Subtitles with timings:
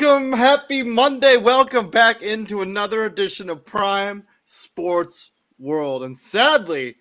[0.00, 1.36] Welcome, happy Monday.
[1.36, 6.04] Welcome back into another edition of Prime Sports World.
[6.04, 6.96] And sadly,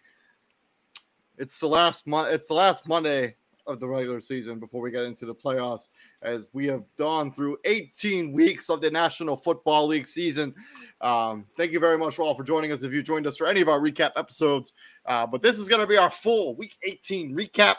[1.37, 3.35] it's the last month it's the last Monday
[3.67, 5.87] of the regular season before we get into the playoffs
[6.23, 10.53] as we have gone through 18 weeks of the National Football League season.
[10.99, 13.61] Um, thank you very much all for joining us if you joined us for any
[13.61, 14.73] of our recap episodes.
[15.05, 17.75] Uh, but this is going to be our full week 18 recap.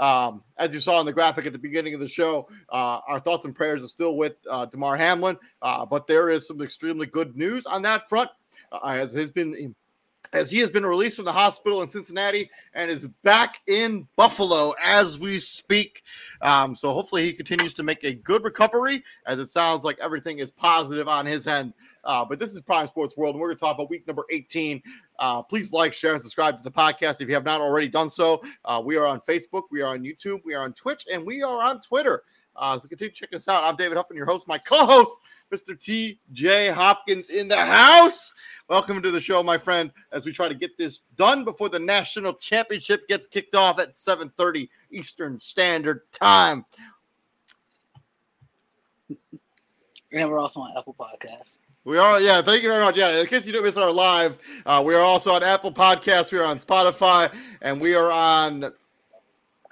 [0.00, 3.20] Um, as you saw in the graphic at the beginning of the show, uh, our
[3.20, 7.06] thoughts and prayers are still with uh, Damar Hamlin, uh, but there is some extremely
[7.06, 8.30] good news on that front.
[8.72, 9.74] Uh, as has been
[10.32, 14.74] as he has been released from the hospital in Cincinnati and is back in Buffalo
[14.82, 16.02] as we speak.
[16.40, 20.38] Um, so hopefully he continues to make a good recovery, as it sounds like everything
[20.38, 21.74] is positive on his end.
[22.04, 24.24] Uh, but this is Prime Sports World, and we're going to talk about week number
[24.30, 24.82] 18.
[25.18, 28.08] Uh, please like, share, and subscribe to the podcast if you have not already done
[28.08, 28.42] so.
[28.64, 31.42] Uh, we are on Facebook, we are on YouTube, we are on Twitch, and we
[31.42, 32.22] are on Twitter.
[32.56, 33.64] Uh, so continue checking us out.
[33.64, 35.18] I'm David Huffman, your host, my co-host,
[35.52, 36.16] Mr.
[36.34, 38.32] TJ Hopkins in the house.
[38.68, 41.78] Welcome to the show, my friend, as we try to get this done before the
[41.78, 46.64] national championship gets kicked off at 7:30 Eastern Standard Time.
[50.12, 51.58] And we're also on Apple Podcasts.
[51.84, 52.42] We are, yeah.
[52.42, 52.96] Thank you very much.
[52.98, 56.30] Yeah, in case you didn't miss our live, uh, we are also on Apple Podcasts.
[56.30, 58.70] We are on Spotify, and we are on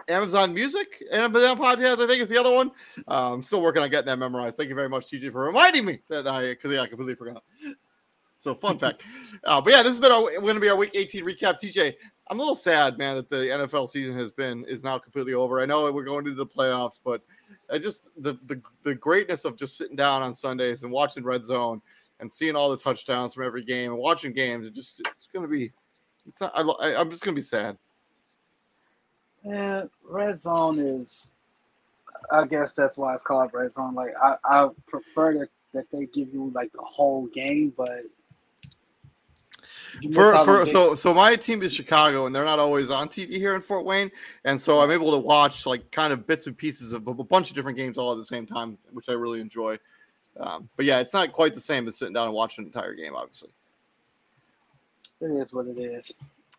[0.08, 2.02] Amazon Music and Amazon Podcast.
[2.02, 2.70] I think is the other one.
[3.06, 4.56] Uh, I'm still working on getting that memorized.
[4.56, 7.42] Thank you very much, TJ, for reminding me that I because yeah, I completely forgot.
[8.38, 9.02] So fun fact.
[9.44, 11.60] Uh, but yeah, this has been our, going to be our week 18 recap.
[11.60, 11.94] TJ,
[12.30, 15.60] I'm a little sad, man, that the NFL season has been is now completely over.
[15.60, 17.20] I know we're going into the playoffs, but
[17.70, 21.44] I just the the the greatness of just sitting down on Sundays and watching Red
[21.44, 21.82] Zone
[22.20, 24.66] and seeing all the touchdowns from every game and watching games.
[24.66, 25.72] It just it's going to be.
[26.26, 26.52] It's not.
[26.54, 27.76] I, I'm just going to be sad.
[29.44, 31.30] Yeah, red zone is.
[32.32, 33.94] I guess that's why it's called red zone.
[33.94, 38.02] Like I, I prefer that that they give you like the whole game, but
[40.12, 43.54] For, for so so my team is Chicago and they're not always on TV here
[43.54, 44.10] in Fort Wayne,
[44.44, 47.50] and so I'm able to watch like kind of bits and pieces of a bunch
[47.50, 49.78] of different games all at the same time, which I really enjoy.
[50.38, 52.94] Um, but yeah, it's not quite the same as sitting down and watching an entire
[52.94, 53.50] game, obviously.
[55.20, 56.12] It is what it is.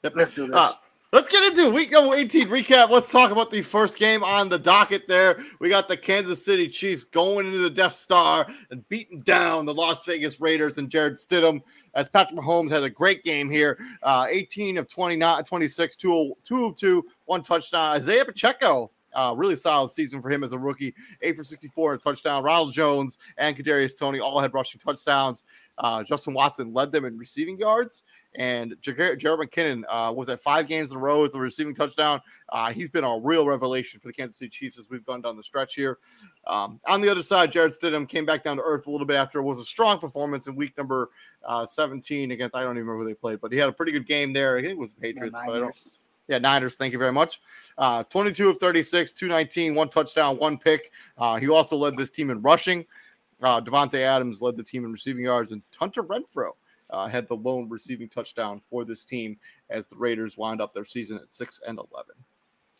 [0.03, 0.13] Yep.
[0.15, 0.55] Let's do this.
[0.55, 0.73] Uh,
[1.13, 2.89] let's get into week number 18 recap.
[2.89, 5.41] Let's talk about the first game on the docket there.
[5.59, 9.73] We got the Kansas City Chiefs going into the Death Star and beating down the
[9.73, 11.61] Las Vegas Raiders and Jarrett Stidham
[11.93, 13.79] as Patrick Mahomes had a great game here.
[14.03, 17.95] Uh, 18 of 29, 26, 2, 2 of 2, one touchdown.
[17.95, 18.91] Isaiah Pacheco.
[19.13, 20.93] Uh, really solid season for him as a rookie.
[21.21, 22.43] Eight for 64 and a touchdown.
[22.43, 25.43] Ronald Jones and Kadarius Toney all had rushing touchdowns.
[25.79, 28.03] Uh, Justin Watson led them in receiving yards,
[28.35, 31.73] and Jared, Jared McKinnon uh, was at five games in a row with a receiving
[31.73, 32.19] touchdown.
[32.49, 35.37] Uh, he's been a real revelation for the Kansas City Chiefs as we've gone down
[35.37, 35.99] the stretch here.
[36.47, 39.15] Um, on the other side, Jarrett Stidham came back down to earth a little bit
[39.15, 41.09] after it was a strong performance in week number
[41.47, 43.93] uh, 17 against I don't even remember who they played, but he had a pretty
[43.93, 44.57] good game there.
[44.57, 45.91] I think it was the Patriots, but I don't.
[46.29, 46.75] Yeah, Niners.
[46.75, 47.41] Thank you very much.
[47.77, 50.91] Uh, 22 of 36, 219, one touchdown, one pick.
[51.17, 52.85] Uh, he also led this team in rushing.
[53.41, 56.51] Uh, Davante Adams led the team in receiving yards, and Hunter Renfrow
[56.91, 59.37] uh, had the lone receiving touchdown for this team
[59.71, 62.13] as the Raiders wind up their season at 6 and 11.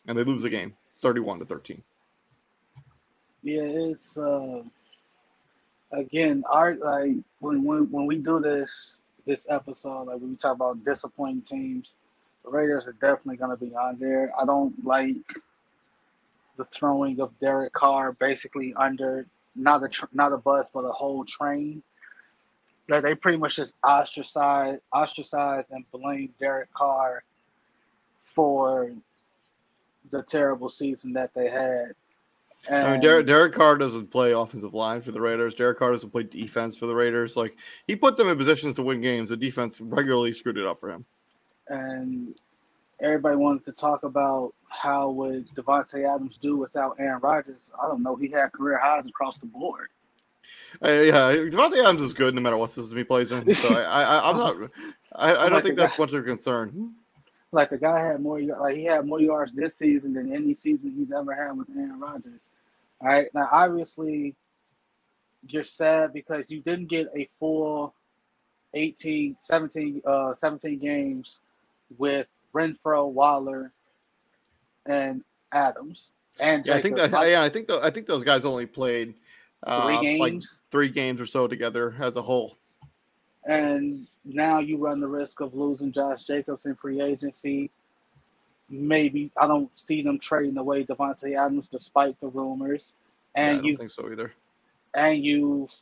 [0.07, 1.81] And they lose the game 31 to 13.
[3.41, 4.63] Yeah, it's uh
[5.93, 10.55] again our like when when when we do this this episode, like when we talk
[10.55, 11.95] about disappointing teams,
[12.45, 14.31] the Raiders are definitely gonna be on there.
[14.39, 15.15] I don't like
[16.57, 20.91] the throwing of Derek Carr basically under not a tr- not a bus but a
[20.91, 21.81] whole train.
[22.87, 27.23] Like they pretty much just ostracize ostracize and blame Derek Carr
[28.23, 28.91] for
[30.11, 31.93] the terrible season that they had.
[32.67, 35.55] And I mean, Derek, Derek Carr doesn't play offensive line for the Raiders.
[35.55, 37.37] Derek Carr doesn't play defense for the Raiders.
[37.37, 37.55] Like,
[37.87, 39.29] he put them in positions to win games.
[39.29, 41.05] The defense regularly screwed it up for him.
[41.69, 42.35] And
[43.01, 47.69] everybody wanted to talk about how would Davante Adams do without Aaron Rodgers.
[47.81, 48.15] I don't know.
[48.15, 49.87] He had career highs across the board.
[50.83, 53.53] Uh, yeah, Davante Adams is good no matter what system he plays in.
[53.55, 54.55] So I, I, I'm not.
[55.15, 56.93] I, I don't Like think that's guy- much of a concern.
[57.51, 60.93] Like the guy had more, like he had more yards this season than any season
[60.95, 62.41] he's ever had with Aaron Rodgers.
[63.01, 64.35] All right, now obviously
[65.47, 67.95] you're sad because you didn't get a full
[68.75, 71.39] 18, 17, uh, 17 games
[71.97, 73.71] with Renfrow, Waller,
[74.85, 76.11] and Adams.
[76.39, 77.11] And Yeah, I think that.
[77.27, 79.13] Yeah, I think the, I think those guys only played
[79.63, 80.61] uh, three like games.
[80.71, 82.55] three games or so together as a whole.
[83.45, 87.71] and now you run the risk of losing Josh Jacobs in free agency.
[88.69, 92.93] Maybe I don't see them trading away Davante Adams despite the rumors.
[93.35, 94.31] Yeah, I don't you think so either.
[94.93, 95.73] and you've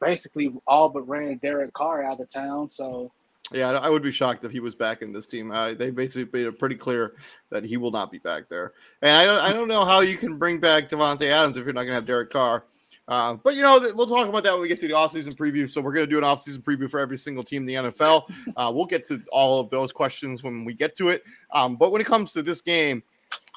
[0.00, 2.70] basically all but ran Derek Carr out of town.
[2.70, 3.12] So
[3.52, 5.50] yeah, I would be shocked if he was back in this team.
[5.50, 7.14] Uh, they basically made it pretty clear
[7.50, 8.72] that he will not be back there.
[9.02, 11.74] And I don't, I don't know how you can bring back Davante Adams if you're
[11.74, 12.64] not going to have Derek Carr.
[13.06, 15.68] Uh, but you know, we'll talk about that when we get to the offseason preview.
[15.68, 18.30] So we're going to do an offseason preview for every single team in the NFL.
[18.56, 21.24] Uh, we'll get to all of those questions when we get to it.
[21.52, 23.02] Um, but when it comes to this game,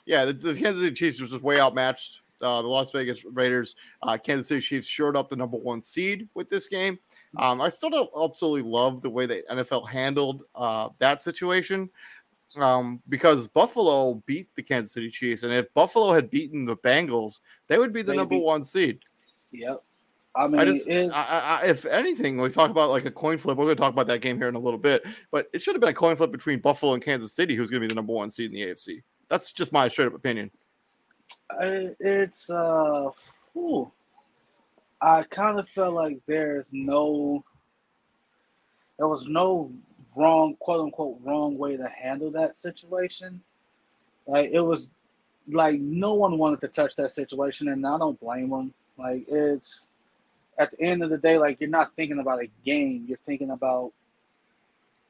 [0.07, 2.21] yeah, the, the Kansas City Chiefs was just way outmatched.
[2.41, 6.27] Uh, the Las Vegas Raiders, uh, Kansas City Chiefs showed up the number one seed
[6.33, 6.97] with this game.
[7.39, 11.89] Um, I still don't absolutely love the way the NFL handled uh, that situation
[12.55, 17.39] um, because Buffalo beat the Kansas City Chiefs, and if Buffalo had beaten the Bengals,
[17.67, 18.17] they would be the Maybe.
[18.17, 18.99] number one seed.
[19.51, 19.83] Yep.
[20.35, 23.57] I mean, I just, I, I, if anything, we talk about like a coin flip.
[23.57, 25.73] We're going to talk about that game here in a little bit, but it should
[25.73, 27.95] have been a coin flip between Buffalo and Kansas City, who's going to be the
[27.95, 29.01] number one seed in the AFC.
[29.29, 30.51] That's just my straight up opinion.
[31.59, 33.09] it's uh,
[33.53, 33.91] whew.
[35.01, 37.43] I kind of felt like there's no,
[38.97, 39.71] there was no
[40.15, 43.41] wrong, quote unquote, wrong way to handle that situation.
[44.25, 44.89] Like it was,
[45.49, 48.73] like no one wanted to touch that situation, and I don't blame them.
[48.97, 49.87] Like it's
[50.57, 53.51] at the end of the day, like you're not thinking about a game, you're thinking
[53.51, 53.91] about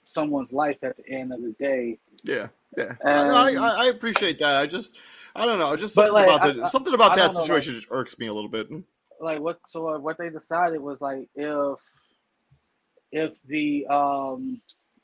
[0.06, 1.98] someone's life at the end of the day.
[2.24, 2.94] Yeah, yeah.
[3.04, 4.56] I, I, I appreciate that.
[4.56, 4.98] I just
[5.36, 7.92] I don't know, just something like, about the, something about that situation know, like, just
[7.92, 8.68] irks me a little bit.
[9.20, 9.60] Like what?
[9.66, 11.80] So what they decided was like if
[13.12, 14.62] if the um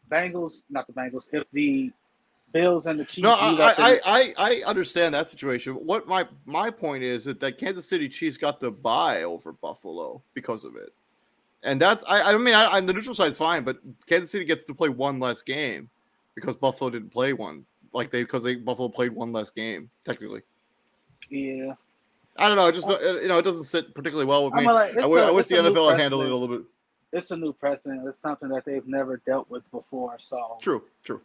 [0.09, 1.91] Bengals, not the Bengals, if the
[2.51, 3.23] Bills and the Chiefs.
[3.23, 5.73] No, I, I, I, I, understand that situation.
[5.73, 10.21] What my my point is that that Kansas City Chiefs got the buy over Buffalo
[10.35, 10.93] because of it,
[11.63, 14.65] and that's I, I mean I, I the neutral side's fine, but Kansas City gets
[14.65, 15.89] to play one less game
[16.35, 20.41] because Buffalo didn't play one like they because they Buffalo played one less game technically.
[21.29, 21.73] Yeah.
[22.37, 22.71] I don't know.
[22.71, 24.65] Just you know, it doesn't sit particularly well with me.
[24.65, 26.65] Like, I, I wish the NFL had handled it a little bit.
[27.11, 28.07] It's a new precedent.
[28.07, 30.17] It's something that they've never dealt with before.
[30.19, 31.21] So true, true.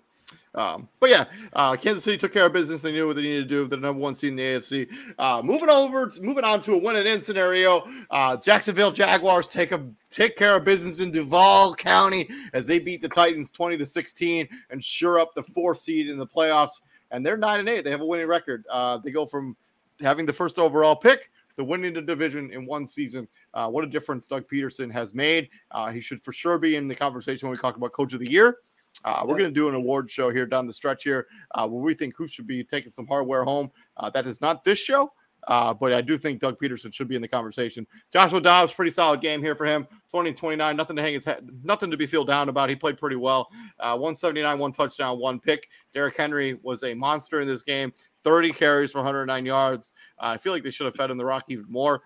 [0.55, 2.83] Um, but yeah, uh, Kansas City took care of business.
[2.83, 3.67] They knew what they needed to do.
[3.67, 4.89] They're the number one seed in the AFC.
[5.19, 7.87] Uh, moving over, moving on to a win and in scenario.
[8.11, 13.03] Uh, Jacksonville Jaguars take a take care of business in Duval County as they beat
[13.03, 16.81] the Titans twenty to sixteen and sure up the four seed in the playoffs.
[17.11, 17.85] And they're nine and eight.
[17.85, 18.67] They have a winning record.
[18.71, 19.57] Uh, they go from
[20.01, 23.29] having the first overall pick the winning the division in one season.
[23.53, 25.51] Uh, what a difference Doug Pederson has made.
[25.73, 28.21] Uh, he should for sure be in the conversation when we talk about Coach of
[28.21, 28.59] the Year.
[29.05, 31.83] Uh, we're going to do an award show here down the stretch here uh, where
[31.83, 33.71] we think who should be taking some hardware home.
[33.97, 35.13] Uh, that is not this show,
[35.49, 37.87] uh, but I do think Doug Pederson should be in the conversation.
[38.13, 39.87] Joshua Dobbs, pretty solid game here for him.
[40.11, 42.69] 20 29, nothing to hang his head, nothing to be feel down about.
[42.69, 43.49] He played pretty well.
[43.81, 45.69] Uh, 179, one touchdown, one pick.
[45.93, 47.93] Derrick Henry was a monster in this game.
[48.25, 49.95] 30 carries for 109 yards.
[50.19, 52.03] Uh, I feel like they should have fed him the rock even more.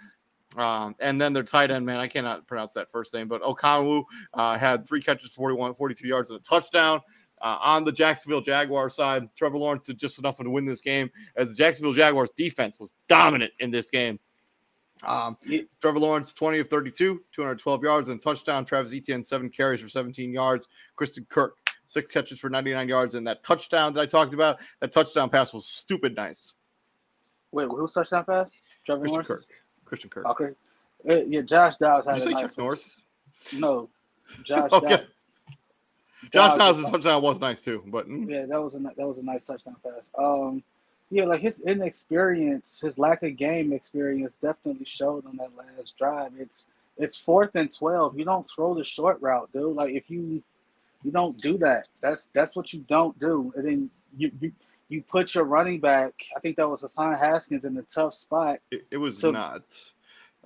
[0.56, 4.04] Um, and then their tight end, man, I cannot pronounce that first name, but Okanwu
[4.34, 7.00] uh, had three catches, 41, 42 yards, and a touchdown.
[7.42, 11.10] Uh, on the Jacksonville Jaguars side, Trevor Lawrence did just enough to win this game
[11.36, 14.20] as the Jacksonville Jaguars defense was dominant in this game.
[15.04, 15.36] Um,
[15.80, 18.64] Trevor Lawrence, 20 of 32, 212 yards and touchdown.
[18.64, 20.68] Travis Etienne, seven carries for 17 yards.
[20.94, 23.14] Christian Kirk, six catches for 99 yards.
[23.14, 26.54] And that touchdown that I talked about, that touchdown pass was stupid nice.
[27.50, 28.50] Wait, who's touchdown pass?
[28.86, 29.28] Trevor Christian Lawrence?
[29.28, 29.44] Kirk.
[29.84, 30.26] Christian Kirk.
[30.26, 30.50] Okay.
[31.08, 33.02] Uh, yeah, Josh Dobbs had Did you say nice Chuck Norris?
[33.58, 33.90] No,
[34.44, 34.70] Josh.
[34.72, 34.88] okay.
[34.88, 35.06] Dobbs.
[36.30, 38.30] Josh Dobbs' touchdown was nice too, but mm.
[38.30, 40.08] yeah, that was a that was a nice touchdown pass.
[40.16, 40.62] Um,
[41.10, 46.32] yeah, like his inexperience, his lack of game experience, definitely showed on that last drive.
[46.38, 48.18] It's it's fourth and twelve.
[48.18, 49.74] You don't throw the short route, dude.
[49.74, 50.42] Like if you
[51.02, 51.88] you don't do that.
[52.00, 53.52] That's that's what you don't do.
[53.56, 54.52] And then you you
[54.88, 56.14] you put your running back.
[56.36, 58.60] I think that was Hassan Haskins in a tough spot.
[58.70, 59.62] It, it was to, not.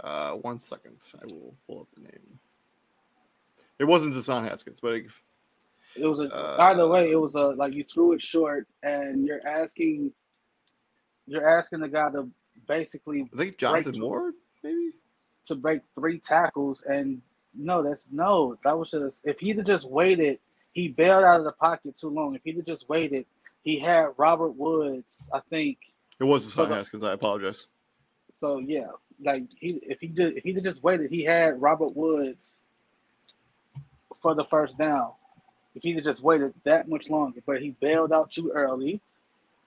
[0.02, 2.38] Uh, one second, I will pull up the name.
[3.78, 5.06] It wasn't Hassan Haskins, but it,
[5.98, 7.10] it was a, uh, either way.
[7.10, 10.12] It was a like you threw it short, and you're asking,
[11.26, 12.28] you're asking the guy to
[12.66, 13.28] basically.
[13.32, 14.92] I think Jonathan Ward, maybe
[15.46, 17.22] to break three tackles, and
[17.54, 18.56] no, that's no.
[18.64, 20.38] That was just if he'd have just waited.
[20.72, 22.34] He bailed out of the pocket too long.
[22.34, 23.24] If he'd have just waited,
[23.62, 25.78] he had Robert Woods, I think.
[26.20, 27.02] It was his Hassan Haskins.
[27.02, 27.66] I apologize.
[28.34, 28.88] So yeah,
[29.24, 32.60] like he if he did if he just waited, he had Robert Woods
[34.20, 35.12] for the first down.
[35.76, 39.00] If he just waited that much longer, but he bailed out too early,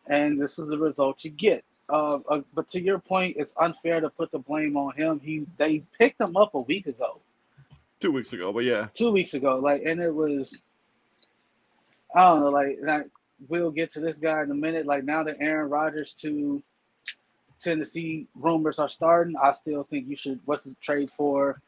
[0.08, 1.63] and this is the result you get.
[1.88, 5.19] Uh, uh, but to your point, it's unfair to put the blame on him.
[5.24, 7.19] He they picked him up a week ago,
[8.00, 9.60] two weeks ago, but yeah, two weeks ago.
[9.60, 10.58] Like, and it was,
[12.15, 12.50] I don't know.
[12.50, 13.08] Like, like
[13.48, 14.88] we'll get to this guy in a minute.
[14.88, 16.63] Like now that Aaron Rodgers to
[17.62, 21.62] Tennessee rumors are starting, I still think you should what's the trade for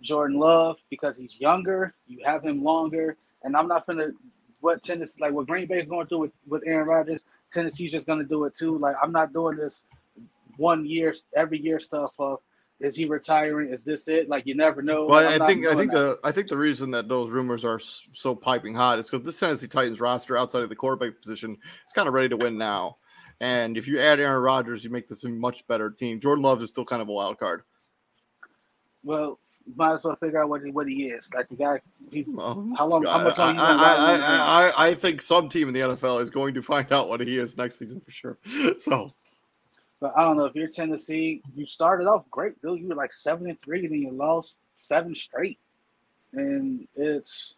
[0.00, 1.94] Jordan Love because he's younger.
[2.08, 4.08] You have him longer, and I'm not gonna
[4.60, 7.24] what Tennessee like what Green Bay is going to do with with Aaron Rodgers.
[7.52, 8.78] Tennessee's just gonna do it too.
[8.78, 9.84] Like I'm not doing this
[10.56, 12.40] one year every year stuff of
[12.80, 13.72] is he retiring?
[13.72, 14.28] Is this it?
[14.28, 15.06] Like you never know.
[15.06, 15.98] Well, I'm I think I think that.
[15.98, 19.38] the I think the reason that those rumors are so piping hot is because this
[19.38, 21.52] Tennessee Titans roster outside of the quarterback position
[21.86, 22.96] is kind of ready to win now.
[23.40, 26.20] And if you add Aaron Rodgers, you make this a much better team.
[26.20, 27.62] Jordan Love is still kind of a wild card.
[29.02, 29.38] well,
[29.76, 31.30] might as well figure out what he, what he is.
[31.34, 33.04] Like the guy, he's Well, how long?
[33.04, 33.62] How much I, longer?
[33.62, 34.48] I, you gonna ride him I, in the game?
[34.48, 37.20] I, I, I think some team in the NFL is going to find out what
[37.20, 38.38] he is next season for sure.
[38.78, 39.12] So
[40.00, 42.80] But I don't know if you're Tennessee, you started off great, dude.
[42.80, 45.58] You were like seven and three, and then you lost seven straight,
[46.32, 47.54] and it's.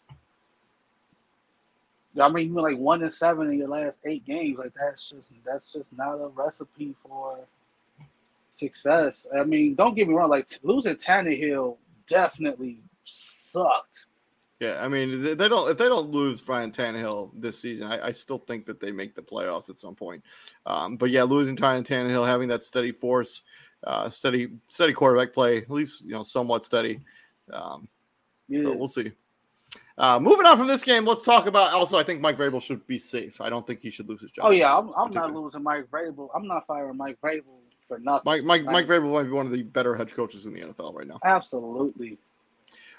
[2.20, 4.58] I mean, you were like one and seven in your last eight games.
[4.58, 7.38] Like that's just that's just not a recipe for
[8.52, 9.26] success.
[9.38, 10.30] I mean, don't get me wrong.
[10.30, 11.76] Like losing Tannehill
[12.08, 14.06] definitely sucked.
[14.60, 18.10] yeah, I mean they, don't if they don't lose Brian Tannehill this season, I, I
[18.10, 20.22] still think that they make the playoffs at some point.
[20.64, 23.42] Um, but yeah, losing Ryan Tannehill, having that steady force,
[23.86, 27.00] uh, steady steady quarterback play, at least you know somewhat steady.
[27.52, 27.88] Um,
[28.48, 28.62] Yeah.
[28.62, 29.12] So we'll see.
[29.98, 31.72] Uh, moving on from this game, let's talk about.
[31.72, 33.40] Also, I think Mike Vrabel should be safe.
[33.40, 34.46] I don't think he should lose his job.
[34.46, 36.28] oh yeah, I'm, I'm not losing Mike Vrabel.
[36.34, 38.22] I'm not firing Mike Vrabel for nothing.
[38.24, 38.86] Mike Mike Mike.
[38.86, 41.18] Vrabel might be one of the better head coaches in the NFL right now.
[41.24, 42.18] Absolutely.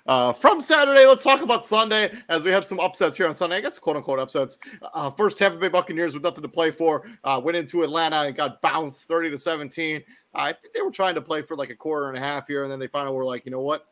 [0.05, 3.57] Uh, from Saturday, let's talk about Sunday as we had some upsets here on Sunday.
[3.57, 4.57] I guess quote unquote upsets.
[4.93, 8.35] Uh, first, Tampa Bay Buccaneers with nothing to play for uh, went into Atlanta and
[8.35, 10.01] got bounced thirty to seventeen.
[10.33, 12.63] I think they were trying to play for like a quarter and a half here,
[12.63, 13.87] and then they finally were like, you know what,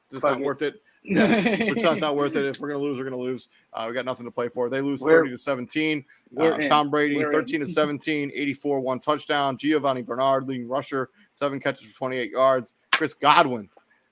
[0.00, 0.44] it's just Fuck not it.
[0.44, 0.82] worth it.
[1.02, 2.44] It's not, not worth it.
[2.50, 3.48] If we're gonna lose, we're gonna lose.
[3.72, 4.68] Uh, we got nothing to play for.
[4.68, 6.04] They lose We're- thirty to seventeen.
[6.38, 6.58] Uh.
[6.68, 7.66] Tom Brady, We're 13 in.
[7.66, 9.56] to 17, 84, one touchdown.
[9.56, 12.74] Giovani Bernard, leading rusher, seven catches for 28 yards.
[12.92, 13.68] Chris Godwin,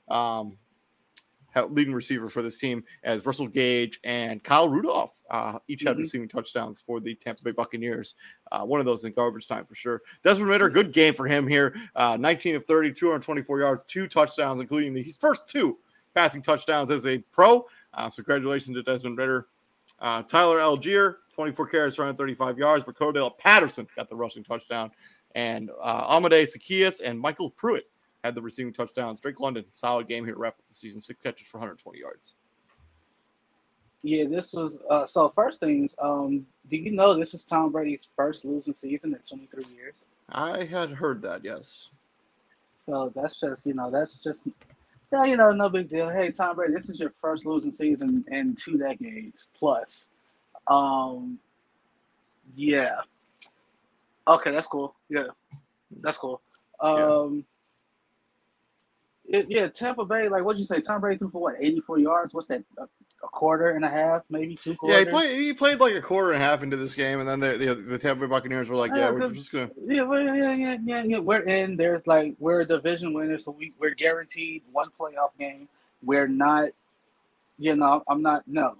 [0.08, 0.56] um,
[1.70, 6.00] leading receiver for this team, as Russell Gage and Kyle Rudolph uh, each had Mhm.
[6.00, 8.14] receiving touchdowns for the Tampa Bay Buccaneers.
[8.50, 10.00] Uh, one of those in garbage time for sure.
[10.24, 11.74] Desmond Ridder, good game for him here.
[11.96, 15.76] Uh, 19 of 30, 224 yards, two touchdowns, including the, his first two
[16.18, 17.64] passing touchdowns as a pro.
[17.94, 19.46] Uh, so congratulations to Desmond Ridder.
[20.00, 24.90] Uh, Tyler Allgeier, 24 carries, 135 yards, but Cordell Patterson got the rushing touchdown.
[25.36, 27.88] And uh, Amadei Zaccheaus and Michael Pruitt
[28.24, 29.20] had the receiving touchdowns.
[29.20, 32.34] Drake London, solid game here to wrap up the season, six catches for 120 yards.
[34.02, 35.32] Yeah, this was uh, so.
[35.36, 39.74] First things, um, do you know this is Tom Brady's first losing season in 23
[39.76, 40.04] years?
[40.30, 41.90] I had heard that, yes.
[42.80, 44.46] So that's just you know that's just
[45.12, 46.08] yeah you know no big deal.
[46.08, 50.08] Hey Tom Brady, this is your first losing season in two decades plus.
[50.66, 51.38] Um,
[52.54, 53.00] yeah.
[54.26, 54.94] Okay, that's cool.
[55.08, 55.28] Yeah,
[56.02, 56.40] that's cool.
[56.80, 57.44] Um,
[59.28, 60.28] it, yeah, Tampa Bay.
[60.28, 60.80] Like, what'd you say?
[60.80, 61.56] Tom Brady threw for what?
[61.60, 62.34] 84 yards.
[62.34, 62.64] What's that?
[62.78, 65.04] A, a quarter and a half, maybe two Yeah, quarters.
[65.04, 65.40] he played.
[65.40, 67.74] He played like a quarter and a half into this game, and then the the,
[67.74, 71.02] the Tampa Bay Buccaneers were like, Yeah, "Yeah, we're just gonna." Yeah, yeah, yeah, yeah,
[71.04, 71.18] yeah.
[71.18, 71.76] We're in.
[71.76, 75.68] There's like we're a division winner, so we we're guaranteed one playoff game.
[76.02, 76.70] We're not,
[77.58, 78.44] you know, I'm not.
[78.46, 78.76] No,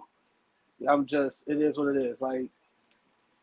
[0.89, 1.45] I'm just.
[1.49, 2.21] It is what it is.
[2.21, 2.47] Like,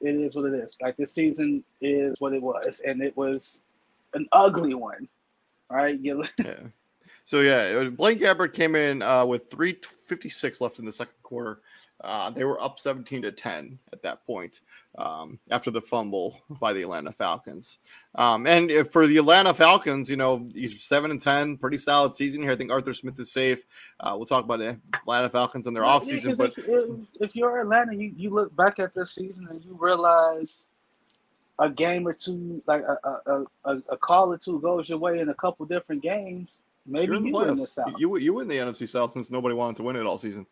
[0.02, 0.78] it is what it is.
[0.82, 3.64] Like this season is what it was, and it was
[4.14, 5.08] an ugly one.
[5.70, 6.00] Right?
[6.00, 6.56] You, Yeah.
[7.26, 11.60] So yeah, Blaine Gabbert came in uh, with 356 left in the second quarter.
[12.04, 14.62] Uh, they were up 17 to 10 at that point
[14.98, 17.80] um, after the fumble by the Atlanta Falcons.
[18.16, 22.16] Um, and if- for the Atlanta Falcons, you know, he's seven and 10, pretty solid
[22.16, 22.52] season here.
[22.52, 23.64] I think Arthur Smith is safe.
[24.02, 26.90] Uh, we'll talk about the Atlanta Falcons and their Yeah, offseason, 'cause but if, if,
[27.22, 30.68] if you're Atlanta, you, you look back at this season and you realize
[31.60, 35.20] a game or two, like a a, a, a call or two goes your way
[35.20, 36.62] in a couple different games.
[36.88, 37.70] Maybe You're in you win the playoffs.
[37.70, 37.94] South.
[37.98, 40.46] You you win the NFC South since nobody wanted to win it all season.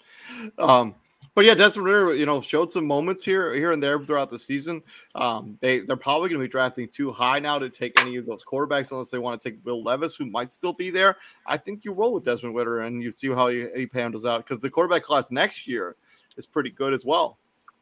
[0.58, 0.96] Um,
[1.36, 4.38] but yeah, Desmond Ridder, you know, showed some moments here here and there throughout the
[4.40, 4.82] season.
[5.16, 8.26] Um, they they're probably going to be drafting too high now to take any of
[8.26, 11.18] those quarterbacks unless they want to take Will Levis, who might still be there.
[11.48, 14.46] I think you roll with Desmond Ridder and you see how he, he handles out
[14.46, 15.96] because the quarterback class next year
[16.38, 17.38] is pretty good as well.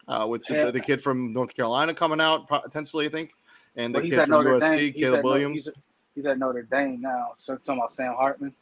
[0.08, 0.72] Uh, with the, Yeah.
[0.72, 3.32] the kid from North Carolina coming out potentially, I think,
[3.76, 5.70] and the he's kid from USC, Caleb at, No- Williams.
[6.15, 7.30] He's, at Notre Dame now.
[7.38, 8.54] So talking about Sam Hartman.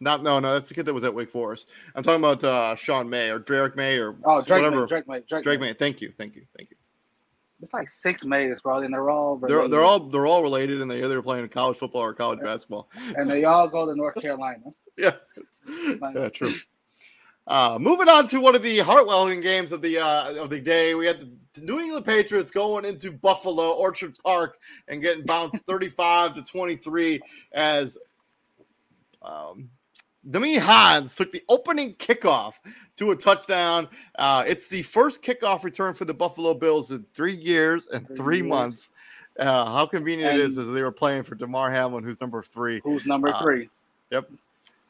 [0.00, 1.68] Not no no that's the kid that was at Wake Forest.
[1.94, 4.82] I'm talking about uh, Sean May or Derek May or Oh, Drake whatever.
[4.82, 5.66] May, Drake Maye, Drake, Drake Maye.
[5.68, 5.72] May.
[5.72, 6.76] Thank you, thank you, thank you.
[7.60, 10.88] It's like six Mays, probably, and they're all They're they're all they're all related and
[10.88, 12.88] they either playing college football or college basketball.
[13.16, 14.62] and they all go to North Carolina.
[14.96, 15.12] Yeah,
[16.14, 16.54] yeah, true.
[17.46, 20.94] Uh, moving on to one of the heart-welling games of the uh, of the day,
[20.96, 21.30] we had the
[21.60, 24.58] New England Patriots going into Buffalo Orchard Park
[24.88, 27.20] and getting bounced 35 to 23
[27.52, 27.98] as
[29.22, 29.70] um,
[30.30, 32.54] Demi Hans took the opening kickoff
[32.96, 33.88] to a touchdown.
[34.18, 38.16] Uh, it's the first kickoff return for the Buffalo Bills in three years and three,
[38.16, 38.48] three years.
[38.48, 38.90] months.
[39.38, 42.42] Uh, how convenient and it is as they were playing for Damar Hamlin, who's number
[42.42, 42.80] three.
[42.82, 43.70] Who's number uh, three?
[44.10, 44.30] Yep.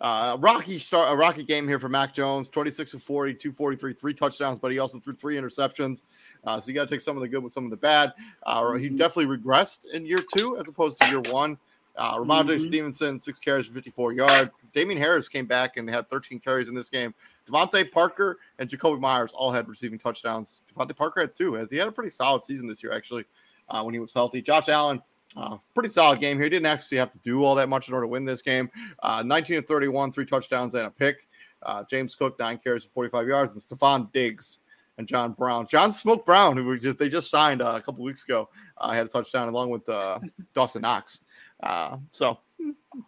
[0.00, 4.14] Uh, rocky start, a rocky game here for Mac Jones, 26 of 40, 243, three
[4.14, 6.04] touchdowns, but he also threw three interceptions.
[6.44, 8.12] Uh, so you got to take some of the good with some of the bad.
[8.44, 8.96] Uh, he mm-hmm.
[8.96, 11.58] definitely regressed in year two as opposed to year one.
[11.96, 12.68] Uh, Rhamondre mm-hmm.
[12.68, 14.62] Stevenson, six carries, 54 yards.
[14.72, 17.12] Damien Harris came back and they had 13 carries in this game.
[17.48, 20.62] DeVante Parker and Jakobi Meyers all had receiving touchdowns.
[20.72, 23.24] DeVante Parker had two, as he had a pretty solid season this year, actually,
[23.70, 24.40] uh, when he was healthy.
[24.40, 25.02] Josh Allen,
[25.36, 26.44] uh, pretty solid game here.
[26.44, 28.70] He didn't actually have to do all that much in order to win this game.
[29.02, 31.28] Uh, 19 to 31, three touchdowns and a pick.
[31.62, 33.52] Uh, James Cook, nine carries for 45 yards.
[33.52, 34.60] And Stefon Diggs
[34.98, 35.66] and John Brown.
[35.66, 39.06] John Smoke Brown, who just they just signed uh, a couple weeks ago, uh, had
[39.06, 40.18] a touchdown along with uh,
[40.54, 41.22] Dawson Knox.
[41.62, 42.38] Uh, so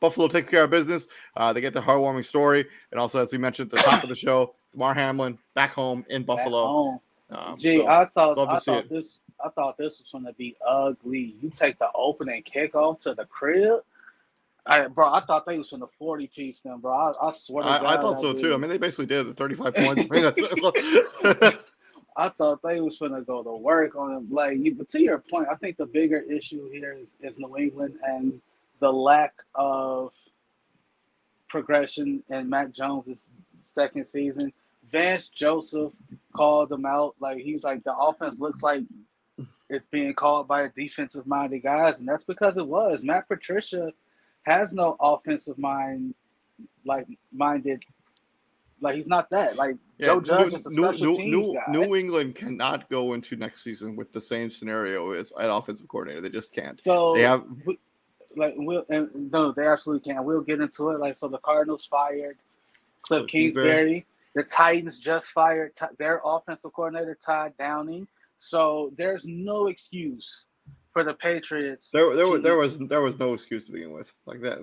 [0.01, 1.09] Buffalo takes care of business.
[1.37, 4.09] Uh, they get the heartwarming story, and also as we mentioned at the top of
[4.09, 6.67] the show, Damar Hamlin back home in Buffalo.
[6.67, 7.01] Home.
[7.31, 10.57] Um, Gee, so I thought I thought this I thought this was going to be
[10.65, 11.35] ugly.
[11.41, 13.81] You take the opening kickoff to the crib.
[14.67, 16.93] I, bro, I thought they was from the 40 piece then, bro.
[16.93, 18.55] I, I swear I, God, I, thought so too.
[18.55, 20.07] I mean, they basically did the 35 points.
[20.11, 21.53] I, mean,
[22.17, 24.29] I thought they was gonna go to work on him.
[24.31, 27.57] Like you, but to your point, I think the bigger issue here is, is New
[27.57, 28.41] England and
[28.81, 30.13] the lack of
[31.49, 33.31] progression in Mac Jones's
[33.63, 34.53] second season.
[34.91, 35.93] Vance Joseph
[36.35, 37.15] called them out.
[37.21, 38.83] Like he was like, the offense looks like
[39.71, 43.03] it's being called by a defensive minded guys, and that's because it was.
[43.03, 43.93] Matt Patricia
[44.43, 46.15] has no offensive mind
[46.85, 47.83] like minded
[48.81, 49.57] like he's not that.
[49.57, 51.73] Like yeah, Joe Judge New, is a special New, teams New, guy.
[51.73, 56.21] New England cannot go into next season with the same scenario as an offensive coordinator.
[56.21, 56.81] They just can't.
[56.81, 57.45] So they have
[58.37, 60.25] like we'll and no, they absolutely can't.
[60.25, 61.01] We'll get into it.
[61.01, 62.39] Like so, the Cardinals fired
[63.03, 64.07] Cliff Kingsbury.
[64.35, 68.07] The Titans just fired t- their offensive coordinator Todd Downing.
[68.41, 70.47] So there's no excuse
[70.93, 71.91] for the Patriots.
[71.93, 74.59] There, there, to, there was there was no excuse to begin with like that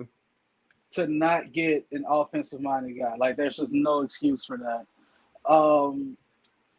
[0.90, 3.14] to not get an offensive minded guy.
[3.16, 4.86] Like there's just no excuse for that.
[5.50, 6.16] Um,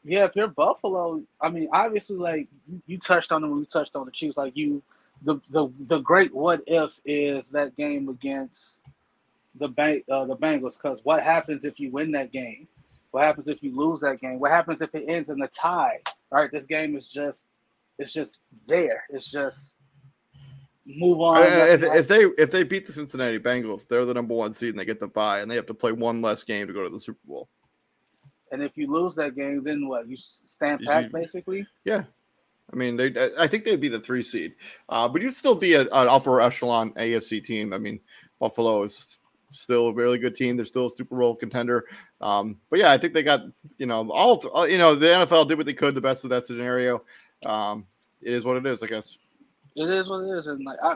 [0.04, 2.48] yeah, if you're Buffalo, I mean, obviously, like
[2.86, 4.38] you touched on it when we touched on the Chiefs.
[4.38, 4.82] Like you,
[5.24, 8.82] the the the great what if is that game against
[9.56, 10.78] the bank uh, the Bengals.
[10.82, 12.68] Because what happens if you win that game?
[13.12, 14.40] What happens if you lose that game?
[14.40, 16.00] What happens if it ends in a tie?
[16.32, 17.46] All right, this game is just
[17.98, 19.04] it's just there.
[19.10, 19.76] It's just
[20.86, 21.38] move on.
[21.38, 24.70] Uh, if, if, they if they beat the Cincinnati Bengals, they're the number one seed
[24.70, 26.84] and they get the bye, and they have to play one less game to go
[26.84, 27.50] to the Super Bowl.
[28.52, 30.10] And if you lose that game, then what?
[30.10, 31.68] You stand pat, basically.
[31.84, 32.04] Yeah,
[32.74, 33.14] I mean, they.
[33.38, 34.56] I think they'd be the three seed,
[34.90, 37.74] uh, but you'd still be a, an upper echelon AFC team.
[37.74, 38.00] I mean,
[38.40, 39.19] Buffalo is
[39.52, 40.56] still a really good team.
[40.56, 41.86] They're still a Super Bowl contender.
[42.22, 43.42] Um, but yeah, I think they got
[43.78, 46.30] you know all uh, you know the NFL did what they could, the best of
[46.32, 47.04] that scenario.
[47.46, 47.86] Um,
[48.22, 49.18] it is what it is, I guess.
[49.76, 50.96] It is what it is, and like, I,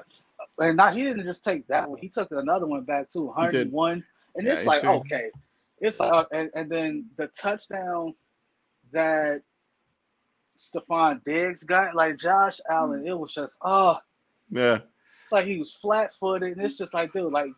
[0.59, 4.03] and now he didn't just take that one; he took another one back too, 101,
[4.35, 4.89] and yeah, it's like too.
[4.89, 5.29] okay,
[5.79, 8.13] it's uh, and, and then the touchdown
[8.91, 9.41] that
[10.59, 13.97] Stefon Diggs got, like Josh Allen, it was just oh
[14.49, 14.79] yeah,
[15.31, 17.51] like he was flat footed, and it's just like dude, like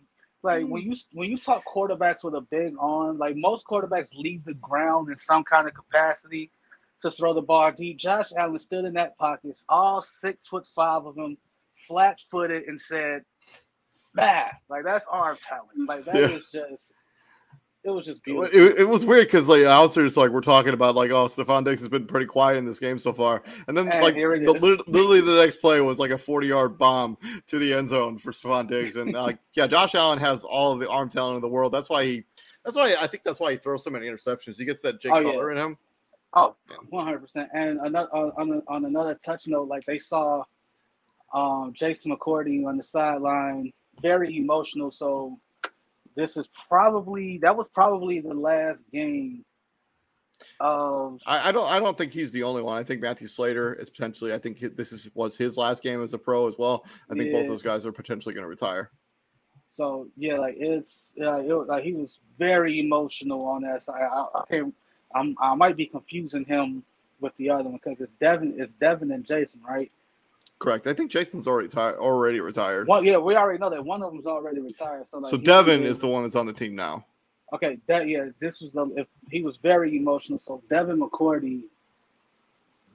[0.46, 0.86] like when mm.
[0.86, 5.10] you when you talk quarterbacks with a big arm, like most quarterbacks leave the ground
[5.10, 6.52] in some kind of capacity
[7.02, 7.98] to throw the ball deep.
[7.98, 11.38] Josh Allen stood in that pocket, all six foot five of them,
[11.88, 13.24] flat footed, and said,
[14.14, 15.90] "Bah!" Like that's arm talent.
[15.90, 16.38] Like that yeah.
[16.38, 16.94] is just.
[17.86, 18.50] It was just beautiful.
[18.52, 21.82] It, it was weird because like announcers like we're talking about like oh Stefon Diggs
[21.82, 25.21] has been pretty quiet in this game so far, and then and like the, literally
[25.21, 28.67] the next play was like a forty yard bomb to the end zone for Stefon
[28.67, 31.48] Diggs, and like uh, yeah, Josh Allen has all of the arm talent in the
[31.48, 31.71] world.
[31.71, 32.24] That's why he.
[32.63, 34.58] That's why I think that's why he throws so many interceptions.
[34.58, 35.62] He gets that Jake oh, Cutler yeah.
[35.62, 35.78] in him.
[36.34, 36.56] Oh,
[36.91, 37.48] 100%.
[37.54, 40.43] And another on, on another touch note, like they saw
[41.34, 43.71] um, Jason McCourty on the sideline,
[44.02, 44.91] very emotional.
[44.91, 45.39] So
[46.15, 49.43] this is probably that was probably the last game
[50.60, 51.21] of.
[51.25, 51.69] I, I, don't.
[51.69, 52.78] I don't think he's the only one.
[52.78, 54.34] I think Matthew Slater is potentially.
[54.34, 56.86] I think this is was his last game as a pro as well.
[57.10, 57.41] I think yeah.
[57.41, 58.91] both those guys are potentially going to retire.
[59.71, 64.01] So yeah, like it's yeah, it, was, like he was very emotional on that side.
[64.01, 64.73] I, I can't
[65.15, 66.84] I'm I might be confusing him
[67.19, 69.91] with the other one because it's Devin, it's Devin and Jason, right?
[70.65, 70.88] Correct.
[70.88, 72.88] I think Jason's already tired, already retired.
[72.88, 75.08] Well, yeah, we already know that one of them's already retired.
[75.08, 77.06] So, like, so Devin is the one that's on the team now.
[77.54, 80.39] Okay, that yeah, this was the if he was very emotional.
[80.39, 81.62] So Devin McCourty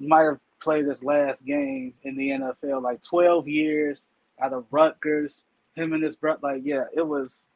[0.00, 4.06] might have played his last game in the NFL, like 12 years
[4.42, 5.44] out of Rutgers.
[5.74, 7.46] Him and his brother, like, yeah, it was.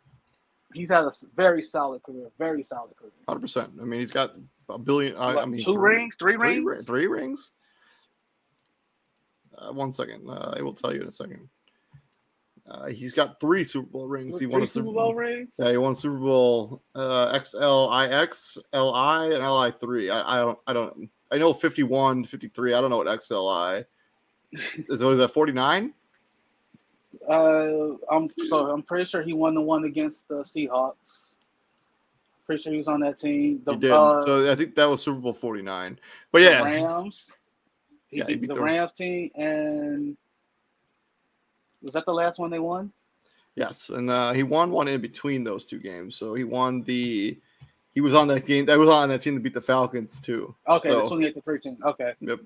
[0.73, 3.13] He's had a very solid career, very solid career.
[3.29, 3.73] Hundred percent.
[3.81, 4.33] I mean, he's got
[4.69, 5.17] a billion.
[5.17, 7.53] I, I mean, two three, rings, three, three rings, three rings.
[9.57, 11.49] Uh, one second, uh, I will tell you in a second.
[12.67, 14.41] Uh, he's got three Super Bowl rings.
[14.41, 15.49] He won a Super Bowl ring.
[15.59, 20.09] Yeah, he won Super Bowl uh, XLIX, LI, and LI three.
[20.09, 22.73] I, I don't, I don't, I know 51, 53.
[22.73, 23.85] I don't know what XLI
[24.53, 25.03] is.
[25.03, 25.29] What is that?
[25.29, 25.93] Forty nine.
[27.29, 31.37] Uh, I'm so I'm pretty sure he won the one against the Seahawks.
[32.47, 33.63] Pretty sure he was on that team.
[33.65, 33.91] The, he did.
[33.93, 35.99] Uh, so I think that was Super Bowl forty nine.
[36.33, 37.37] But yeah, Rams.
[38.15, 40.17] He yeah, beat, he beat the, the Rams team and
[41.83, 42.93] was that the last one they won?
[43.57, 46.17] Yes, and uh, he won one in between those two games.
[46.17, 47.39] So he won the.
[47.93, 48.67] He was on that game.
[48.67, 50.55] That was on that team to beat the Falcons too.
[50.69, 51.77] Okay, so, the twenty-eight to thirteen.
[51.85, 52.15] Okay.
[52.21, 52.41] Yep.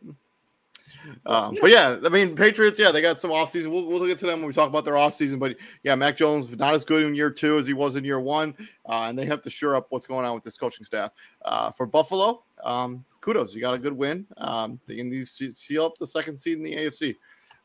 [1.26, 3.70] Um, but yeah, I mean, Patriots, yeah, they got some offseason.
[3.70, 5.38] We'll, we'll get to them when we talk about their offseason.
[5.38, 8.20] But yeah, Mac Jones not as good in year two as he was in year
[8.20, 8.54] one.
[8.87, 11.12] Uh, and they have to sure up what's going on with this coaching staff.
[11.44, 13.55] Uh, for Buffalo, um, kudos.
[13.55, 14.27] You got a good win.
[14.37, 17.16] Um, they can seal up the second seed in the AFC.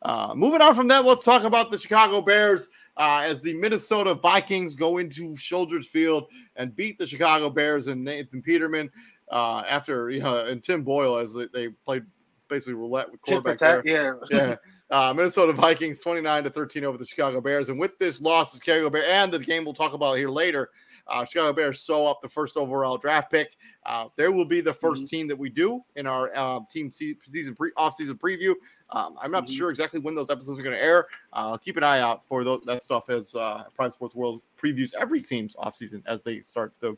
[0.04, 4.14] Uh, moving on from that, let's talk about the Chicago Bears uh, as the Minnesota
[4.14, 6.28] Vikings go into Soldiers Field
[6.58, 8.92] and beat the Chicago Bears and Nathan Peterman
[9.32, 12.04] uh, after you know and Tim Boyle as they, they played
[12.50, 13.82] basically roulette with quarterback there.
[13.86, 14.56] Yeah, yeah.
[14.92, 18.60] Uh, Minnesota Vikings 29 to 13 over the Chicago Bears, and with this loss, the
[18.60, 20.70] Chicago Bears and the game we'll talk about here later.
[21.08, 23.58] Uh, Chicago Bears sew up the first overall draft pick.
[23.86, 25.06] Uh, there will be the 1st mm-hmm.
[25.06, 28.54] team that we do in our uh, team season pre- off-season preview.
[28.90, 29.54] Um, I'm not mm-hmm.
[29.54, 31.08] sure exactly when those episodes are going to air.
[31.34, 34.94] Uh, keep an eye out for those, that stuff as uh, Prime Sports World previews
[35.00, 36.96] every team's offseason as they start the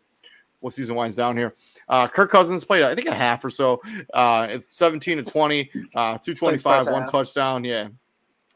[0.59, 1.53] what season winds down here.
[1.89, 3.81] Uh, Kirk Cousins played, I think, a half or so.
[4.13, 7.63] Uh, 17 to 20, uh, 225, one touchdown.
[7.63, 7.89] Yeah.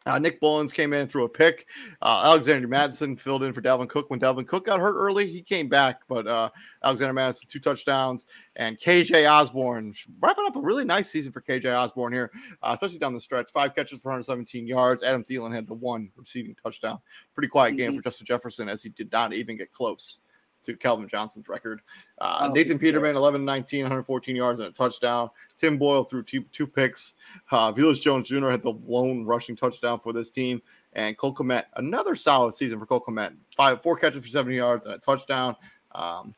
[0.05, 1.67] Uh, Nick Mullens came in and threw a pick.
[2.01, 5.29] Uh, Alexander Mattison filled in for Dalvin Cook when Dalvin Cook got hurt early.
[5.29, 6.49] He came back, but uh,
[6.83, 11.73] Alexander Mattison two touchdowns and KJ Osborne, wrapping up a really nice season for KJ
[11.75, 12.31] Osborne here,
[12.63, 13.51] uh, especially down the stretch.
[13.51, 15.03] Five catches for 117 yards.
[15.03, 16.99] Adam Thielen had the one receiving touchdown.
[17.35, 17.97] Pretty quiet game mm-hmm.
[17.97, 20.19] for Justin Jefferson as he did not even get close
[20.63, 21.81] to Calvin Johnson's record.
[22.19, 25.29] Uh, Nathan Peterman, 11 19, 114 yards and a touchdown.
[25.57, 27.15] Tim Boyle threw two, two picks.
[27.51, 28.49] Uh, Velus Jones Jr.
[28.49, 30.61] had the lone rushing touchdown for this team.
[30.93, 33.35] And Cole Kmet, another solid season for Cole Kmet.
[33.55, 35.55] Five, four catches for 70 yards and a touchdown.
[35.93, 36.33] Um,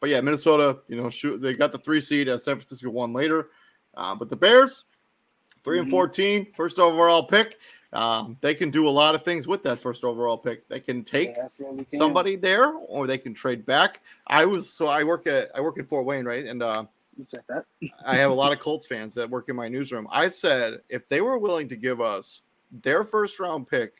[0.00, 3.12] but yeah, Minnesota, you know, shoot, they got the three seed as San Francisco won
[3.12, 3.50] later.
[3.94, 4.84] Uh, but the Bears,
[5.66, 5.96] 3 and mm-hmm.
[5.96, 7.58] 14, first overall pick.
[7.92, 10.68] Um, they can do a lot of things with that first overall pick.
[10.68, 11.86] They can take yeah, can.
[11.90, 14.00] somebody there, or they can trade back.
[14.28, 16.44] I was so I work at I work in Fort Wayne, right?
[16.44, 16.84] And uh,
[18.04, 20.06] I have a lot of Colts fans that work in my newsroom.
[20.10, 23.94] I said if they were willing to give us their first round pick,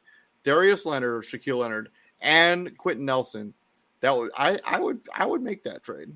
[0.45, 1.89] Darius Leonard or Shaquille Leonard,
[2.21, 3.55] and Quenton Nelson,
[4.03, 6.13] that would I I would I would make that trade.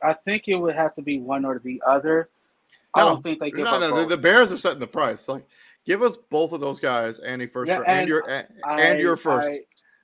[0.00, 2.28] I think it would have to be one or the other.
[2.94, 5.26] I don't think they give no, no, the, the, Bears are setting the price.
[5.26, 5.46] Like
[5.84, 8.80] Give us both of those guys and a first yeah, and, and, your and, I,
[8.82, 9.50] and your first.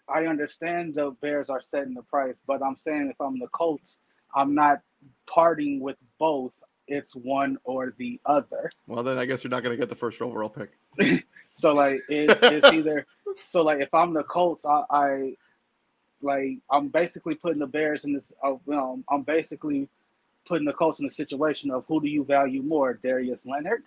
[0.09, 3.47] I, I understand the Bears are setting the price, but I'm saying if I'm the
[3.49, 4.01] Colts,
[4.35, 4.81] I'm not
[5.27, 6.53] parting with both.
[6.89, 8.71] It's one or the other.
[8.87, 10.73] Well, then I guess you're not going to get the first overall pick.
[11.57, 13.07] so like it's, it's either
[13.45, 15.35] so like if I'm the Colts, I, I
[16.23, 18.33] like I'm basically putting the Bears in this.
[18.43, 18.57] Uh,
[19.11, 19.89] I'm basically
[20.49, 23.85] putting the Colts in the situation of who do you value more, Darius Leonard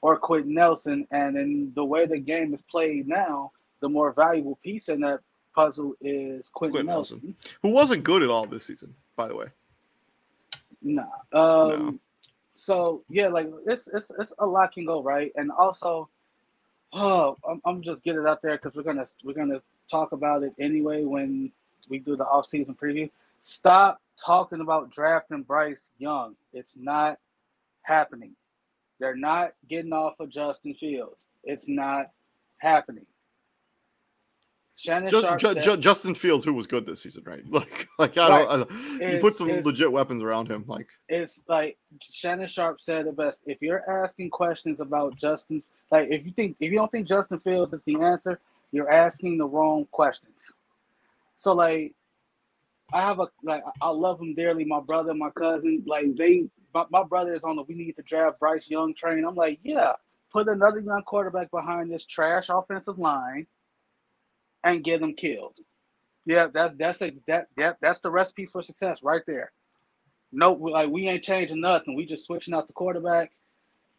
[0.00, 1.06] or Quenton Nelson.
[1.10, 5.20] And in the way the game is played now, the more valuable piece in that
[5.54, 7.20] puzzle is Quenton, Quenton Nelson.
[7.24, 7.52] Nelson.
[7.62, 9.46] who wasn't good at all this season, by the way.
[10.82, 11.02] Nah.
[11.02, 11.98] Um, no.
[12.54, 16.08] So yeah, like it's it's it's a lot can go right, and also,
[16.92, 20.42] oh, I'm, I'm just getting it out there because we're gonna we're gonna talk about
[20.42, 21.52] it anyway when
[21.88, 23.08] we do the off season preview.
[23.40, 26.34] Stop talking about drafting Bryce Young.
[26.52, 27.18] It's not
[27.82, 28.34] happening.
[29.00, 31.26] They're not getting off of Justin Fields.
[31.44, 32.06] It's not
[32.58, 33.06] happening.
[34.78, 37.42] Shannon Just, Sharpe said, Justin Fields, who was good this season, right?
[37.50, 38.70] Like, like I don't.
[38.70, 39.08] Right.
[39.10, 40.64] I, you put some legit weapons around him.
[40.68, 43.42] Like it's like Shannon Sharpe said the best.
[43.46, 47.40] If you're asking questions about Justin, like if you think if you don't think Justin
[47.40, 48.38] Fields is the answer,
[48.70, 50.52] you're asking the wrong questions.
[51.38, 51.94] So like,
[52.92, 54.64] I have a like I love him dearly.
[54.64, 58.02] My brother, my cousin, like they my, my brother is on the we need to
[58.02, 59.24] draft Bryce Young train.
[59.26, 59.94] I'm like, yeah,
[60.32, 63.46] put another young quarterback behind this trash offensive line
[64.64, 65.56] and get them killed.
[66.26, 69.52] Yeah, that's that's a that, that that's the recipe for success right there.
[70.32, 71.96] No, like we ain't changing nothing.
[71.96, 73.30] We just switching out the quarterback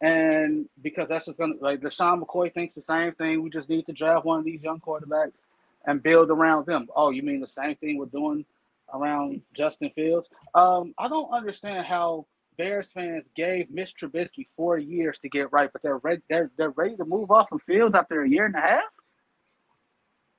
[0.00, 3.42] And because that's just gonna like LeSean McCoy thinks the same thing.
[3.42, 5.42] We just need to draft one of these young quarterbacks
[5.86, 6.88] and build around them.
[6.96, 8.46] Oh, you mean the same thing we're doing
[8.94, 10.30] around Justin Fields?
[10.54, 12.26] Um, I don't understand how
[12.56, 16.22] Bears fans gave Mitch Trubisky four years to get right, but they're ready.
[16.28, 18.82] They're they're ready to move off of Fields after a year and a half.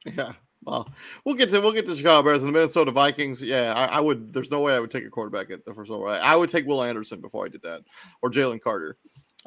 [0.18, 0.34] Yeah.
[0.64, 0.91] Well,
[1.26, 3.41] we'll get to we'll get to Chicago Bears and the Minnesota Vikings.
[3.41, 4.32] Yeah, I, I would.
[4.32, 6.20] There's no way I would take a quarterback at the first overall.
[6.22, 7.82] I would take Will Anderson before I did that,
[8.22, 8.97] or Jalen Carter.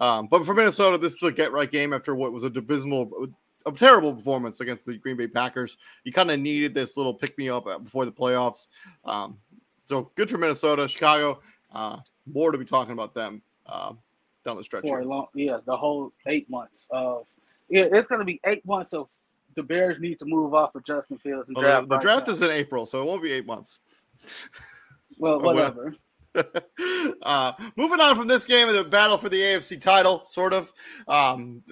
[0.01, 3.29] Um, but for Minnesota, this is a get right game after what was a abysmal,
[3.67, 5.77] a terrible performance against the Green Bay Packers.
[6.05, 8.69] You kind of needed this little pick me up before the playoffs.
[9.05, 9.39] Um,
[9.85, 11.41] so good for Minnesota, Chicago.
[11.73, 13.93] Uh, more to be talking about them uh,
[14.45, 14.87] down the stretch.
[14.87, 17.27] For a long, yeah, the whole eight months of
[17.69, 19.09] yeah, it's going to be eight months of
[19.57, 21.89] the Bears need to move off of Justin Fields and well, draft.
[21.89, 23.79] The, the draft is in April, so it won't be eight months.
[25.17, 25.95] Well, whatever.
[27.23, 30.73] uh, moving on from this game of the battle for the AFC title, sort of.
[31.07, 31.63] Um,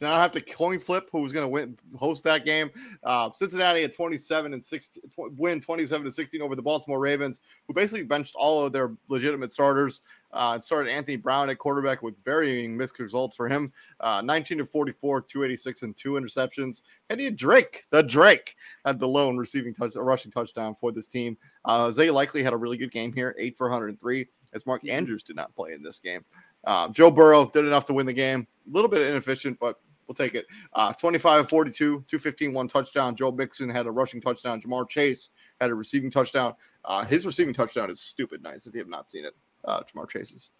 [0.00, 2.70] now I have to coin flip who's going to win host that game.
[3.04, 5.02] Uh, Cincinnati at 27 and 16
[5.36, 9.52] win 27 to 16 over the Baltimore Ravens, who basically benched all of their legitimate
[9.52, 10.02] starters.
[10.32, 13.72] Uh, started Anthony Brown at quarterback with varying mixed results for him.
[14.00, 16.82] Uh, 19 to 44, 286 and two interceptions.
[17.08, 21.36] Kenny Drake, the Drake, had the lone receiving touch, a rushing touchdown for this team.
[21.64, 24.90] Uh, Isaiah Likely had a really good game here, eight for 103, as Mark mm-hmm.
[24.90, 26.24] Andrews did not play in this game.
[26.66, 28.46] Uh, Joe Burrow did enough to win the game.
[28.66, 30.46] A little bit inefficient, but we'll take it.
[30.72, 33.14] Uh, 25 42, 215, one touchdown.
[33.14, 34.60] Joe Mixon had a rushing touchdown.
[34.60, 36.54] Ja'Marr Chase had a receiving touchdown.
[36.84, 39.34] Uh, his receiving touchdown is stupid nice if you have not seen it.
[39.64, 40.50] Uh, Ja'Marr Chase's.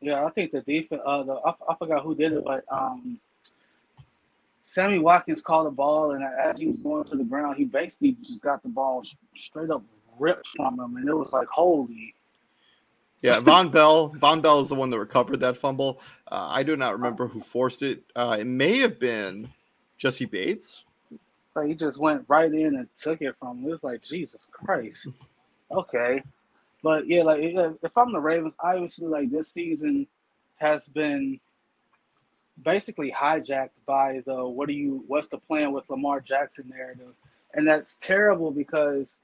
[0.00, 1.02] Yeah, I think the defense.
[1.04, 3.18] Uh, the I, I forgot who did it, but um,
[4.64, 8.16] Sammy Watkins caught the ball, and as he was going to the ground, he basically
[8.22, 9.02] just got the ball
[9.34, 9.82] straight up
[10.18, 12.14] ripped from him, and it was like, holy
[13.20, 14.10] yeah, Vonn Bell.
[14.16, 16.00] Vonn Bell is the one that recovered that fumble.
[16.30, 18.04] Uh, I do not remember who forced it.
[18.14, 19.50] Uh, it may have been
[19.96, 20.84] Jessie Bates.
[21.54, 23.66] But he just went right in and took it from him.
[23.66, 25.08] It was like Jesus Christ.
[25.70, 26.22] Okay,
[26.82, 30.06] but yeah, like if I'm the Ravens, obviously like this season
[30.56, 31.40] has been
[32.64, 37.14] basically hijacked by the what do you what's the plan with Lamar Jackson narrative,
[37.54, 39.20] and that's terrible because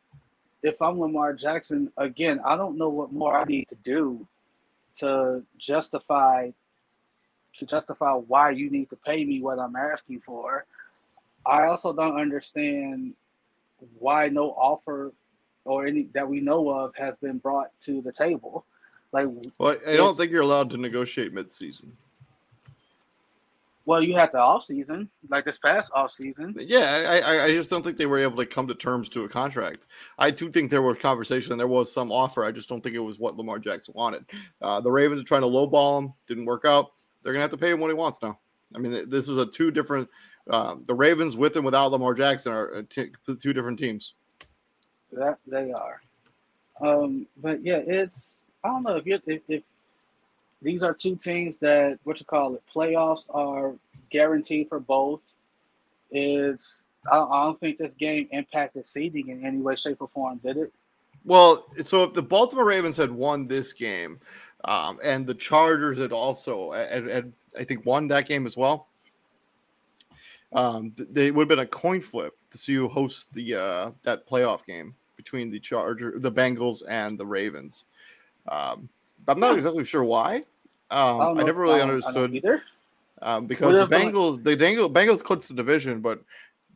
[0.64, 4.26] if I'm Lamar Jackson, again, I don't know what more I need to do
[4.96, 6.50] to justify
[7.56, 10.64] to justify why you need to pay me what I'm asking for.
[11.46, 13.14] I also don't understand
[13.98, 15.12] why no offer
[15.64, 18.64] or any that we know of has been brought to the table.
[19.12, 21.96] Like, well, I don't think you're allowed to negotiate mid-season.
[23.86, 26.54] Well, you had the off season, like this past off season.
[26.58, 29.28] Yeah, I, I just don't think they were able to come to terms to a
[29.28, 29.88] contract.
[30.18, 32.44] I do think there was conversation and there was some offer.
[32.44, 34.24] I just don't think it was what Lamar Jackson wanted.
[34.62, 36.92] Uh, the Ravens are trying to lowball him, didn't work out.
[37.22, 38.38] They're gonna have to pay him what he wants now.
[38.74, 40.08] I mean, this was a two different.
[40.50, 44.14] Uh, the Ravens with and without Lamar Jackson are t- two different teams.
[45.12, 46.00] That they are.
[46.80, 49.62] Um, but yeah, it's I don't know if you if, if
[50.64, 53.74] these are two teams that what you call it playoffs are
[54.10, 55.20] guaranteed for both.
[56.10, 60.40] Is I, I don't think this game impacted seeding in any way, shape, or form.
[60.42, 60.72] Did it?
[61.24, 64.20] Well, so if the Baltimore Ravens had won this game,
[64.64, 68.88] um, and the Chargers had also, had, had, I think, won that game as well,
[70.52, 74.26] um, they would have been a coin flip to see who hosts the uh, that
[74.28, 77.84] playoff game between the Charger, the Bengals, and the Ravens.
[78.48, 78.88] Um,
[79.26, 80.44] I'm not exactly sure why.
[80.90, 82.62] Um, I, I, never really understood either.
[83.22, 86.22] Um, because the Bengals, the Bengals, Bengals clinched the division, but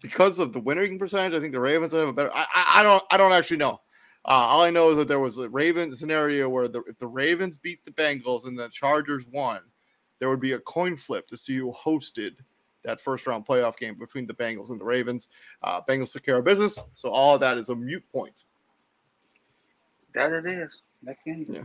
[0.00, 2.30] because of the winning percentage, I think the Ravens have a better.
[2.32, 3.80] I, I, I don't, I don't actually know.
[4.24, 7.06] Uh, all I know is that there was a Raven scenario where the, if the
[7.06, 9.60] Ravens beat the Bengals and the Chargers won,
[10.18, 12.36] there would be a coin flip to see who hosted
[12.84, 15.28] that first round playoff game between the Bengals and the Ravens.
[15.62, 18.44] Uh, Bengals took care of business, so all of that is a mute point.
[20.14, 20.82] That it is.
[21.24, 21.44] Game.
[21.48, 21.62] Yeah.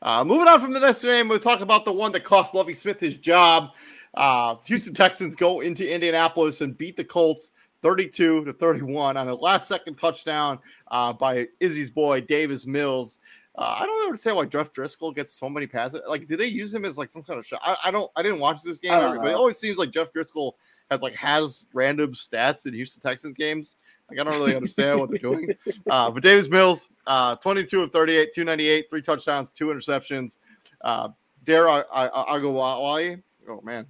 [0.00, 2.74] Uh, moving on from the next game, we'll talk about the one that cost Lovie
[2.74, 3.74] Smith his job.
[4.14, 7.52] Uh, Houston Texans go into Indianapolis and beat the Colts
[7.82, 10.58] 32 to 31 on a last second touchdown
[10.90, 13.18] uh, by Izzy's boy, Davis Mills.
[13.54, 16.00] Uh, I don't understand why Jeff Driskel gets so many passes.
[16.08, 17.60] Like, did they use him as like some kind of shot?
[17.62, 18.10] I, I don't.
[18.16, 20.52] I didn't watch this game, but it always seems like Jeff Driskel
[20.90, 23.76] has like has random stats in Houston Texans games.
[24.16, 25.50] Like, I don't really understand what they're doing.
[25.90, 30.38] Uh, but Davis Mills, uh, 22 of 38, 298, three touchdowns, two interceptions.
[30.82, 31.08] Uh,
[31.44, 33.86] Dare Ogunbowale, oh man,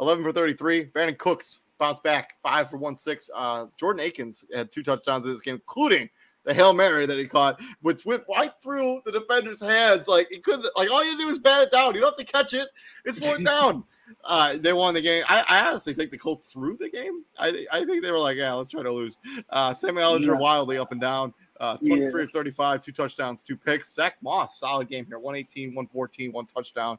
[0.00, 0.86] 11 for 33.
[0.86, 3.28] Brandin Cooks bounced back, five for one six.
[3.34, 6.08] Uh, Jordan Akins had two touchdowns in this game, including
[6.44, 10.08] the hail mary that he caught, which went right through the defender's hands.
[10.08, 10.66] Like he couldn't.
[10.76, 11.94] Like all you do is bat it down.
[11.94, 12.68] You don't have to catch it.
[13.04, 13.84] It's fourth down.
[14.24, 15.24] Uh, they won the game.
[15.28, 17.24] I, I, honestly think the Colts threw the game.
[17.38, 19.18] I, I think they were like, yeah, let's try to lose.
[19.50, 20.32] Uh, Sammy Ehlinger yeah.
[20.34, 21.32] wildly up and down.
[21.60, 22.28] Uh, 23 yeah.
[22.32, 23.94] 35, two touchdowns, two picks.
[23.94, 25.18] Zach Moss, solid game here.
[25.18, 26.98] 118, 114, one touchdown.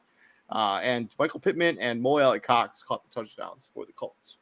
[0.50, 4.36] Uh, and Michael Pittman and Mo Alie-Cox caught the touchdowns for the Colts.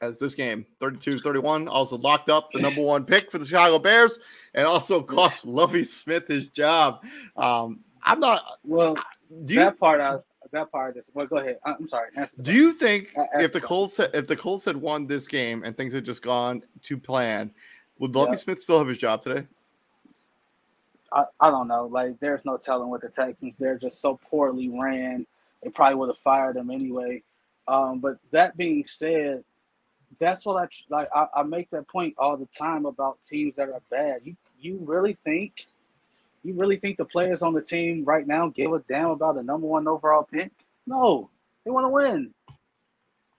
[0.00, 3.78] As this game, 32 31, also locked up the number one pick for the Chicago
[3.78, 4.18] Bears
[4.52, 7.04] and also cost Lovie Smith his job.
[7.36, 8.42] Um, I'm not.
[8.64, 8.96] Well,
[9.44, 10.18] do that you, part, I,
[10.52, 11.10] that part is.
[11.14, 11.58] Well, go ahead.
[11.64, 12.10] I'm sorry.
[12.42, 15.92] Do you think if the Colts if the Colts had won this game and things
[15.92, 17.50] had just gone to plan,
[17.98, 19.46] would Lovie Smith still have his job today?
[21.12, 21.86] I, I don't know.
[21.86, 23.56] Like, there's no telling with the Texans.
[23.58, 25.26] They're just so poorly ran.
[25.62, 27.22] They probably would have fired him anyway.
[27.68, 29.44] Um, but that being said,
[30.18, 31.08] that's what I like.
[31.14, 34.22] I, I, make that point all the time about teams that are bad.
[34.24, 35.66] You you really think,
[36.42, 39.42] you really think the players on the team right now give a damn about the
[39.42, 40.50] number one overall pick?
[40.86, 41.30] No,
[41.64, 42.34] they want to win.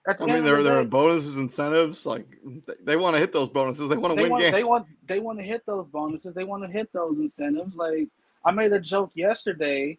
[0.06, 2.04] I mean, they're they're in bonuses, incentives.
[2.04, 3.88] Like they, they want to hit those bonuses.
[3.88, 4.52] They want to win want, games.
[4.52, 6.34] They want they want to hit those bonuses.
[6.34, 7.74] They want to hit those incentives.
[7.74, 8.08] Like
[8.44, 9.98] I made a joke yesterday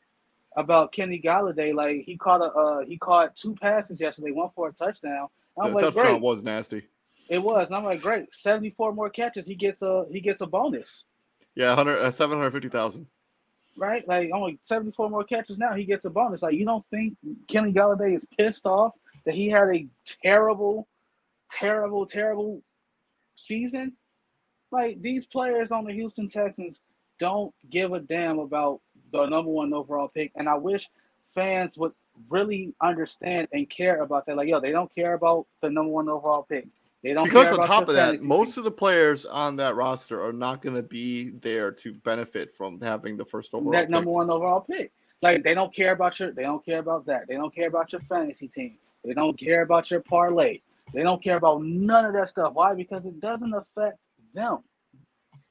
[0.56, 1.74] about Kenny Golladay.
[1.74, 5.28] Like he caught a uh, he caught two passes yesterday, one for a touchdown.
[5.60, 6.22] I'm the like, touchdown great.
[6.22, 6.84] was nasty.
[7.28, 8.34] It was, and I'm like, great.
[8.34, 11.06] Seventy four more catches, he gets a he gets a bonus.
[11.56, 13.08] Yeah, uh, seven hundred fifty thousand.
[13.78, 16.42] Right, like only seventy four more catches now, he gets a bonus.
[16.42, 18.94] Like you don't think Kenny Golladay is pissed off
[19.26, 19.88] that he had a
[20.22, 20.88] terrible,
[21.50, 22.62] terrible, terrible
[23.36, 23.94] season.
[24.72, 26.82] Like these players on the Houston Texans
[27.20, 28.82] don't give a damn about
[29.12, 30.90] the number one overall pick, and I wish
[31.34, 31.94] fans would
[32.30, 34.38] really understand and care about that.
[34.38, 36.68] Like, yo, they don't care about the number one overall pick.
[37.06, 40.34] They don't because on top of that, most of the players on that roster are
[40.34, 43.74] not going to be there to benefit from having the first overall.
[43.74, 44.92] That number one overall pick.
[45.22, 46.32] Like they don't care about your.
[46.32, 47.28] They don't care about that.
[47.28, 48.80] They don't care about your fantasy team.
[49.04, 50.62] They don't care about your parlay.
[50.96, 52.54] They don't care about none of that stuff.
[52.54, 52.74] Why?
[52.74, 54.00] Because it doesn't affect
[54.34, 54.64] them.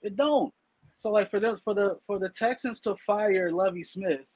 [0.03, 0.53] It don't.
[0.97, 4.27] So like for the for the for the Texans to fire Lovie Smith,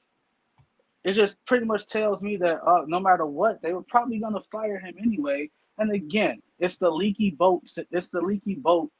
[1.03, 4.39] it just pretty much tells me that uh, no matter what, they were probably gonna
[4.49, 5.51] fire him anyway.
[5.79, 7.63] And again, it's the leaky boat.
[7.91, 8.91] It's the leaky boat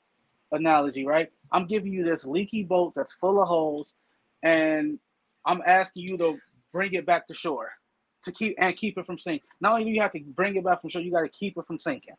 [0.52, 1.30] analogy, right?
[1.52, 3.94] I'm giving you this leaky boat that's full of holes,
[4.44, 4.98] and
[5.46, 6.38] I'm asking you to
[6.72, 7.70] bring it back to shore
[8.24, 9.48] to keep and keep it from sinking.
[9.62, 11.58] Not only do you have to bring it back from shore, you got to keep
[11.58, 12.16] it from sinking.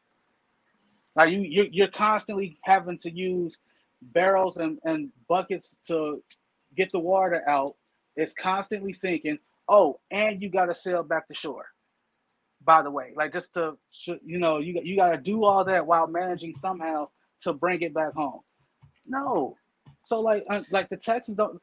[1.16, 3.56] Now you you're, you're constantly having to use
[4.02, 6.22] barrels and, and buckets to
[6.76, 7.76] get the water out.
[8.16, 9.38] It's constantly sinking.
[9.68, 11.66] Oh, and you got to sail back to shore.
[12.62, 13.76] By the way, like just to
[14.24, 17.08] you know, you you got to do all that while managing somehow
[17.42, 18.40] to bring it back home.
[19.06, 19.56] No,
[20.04, 21.60] so like uh, like the Texans don't.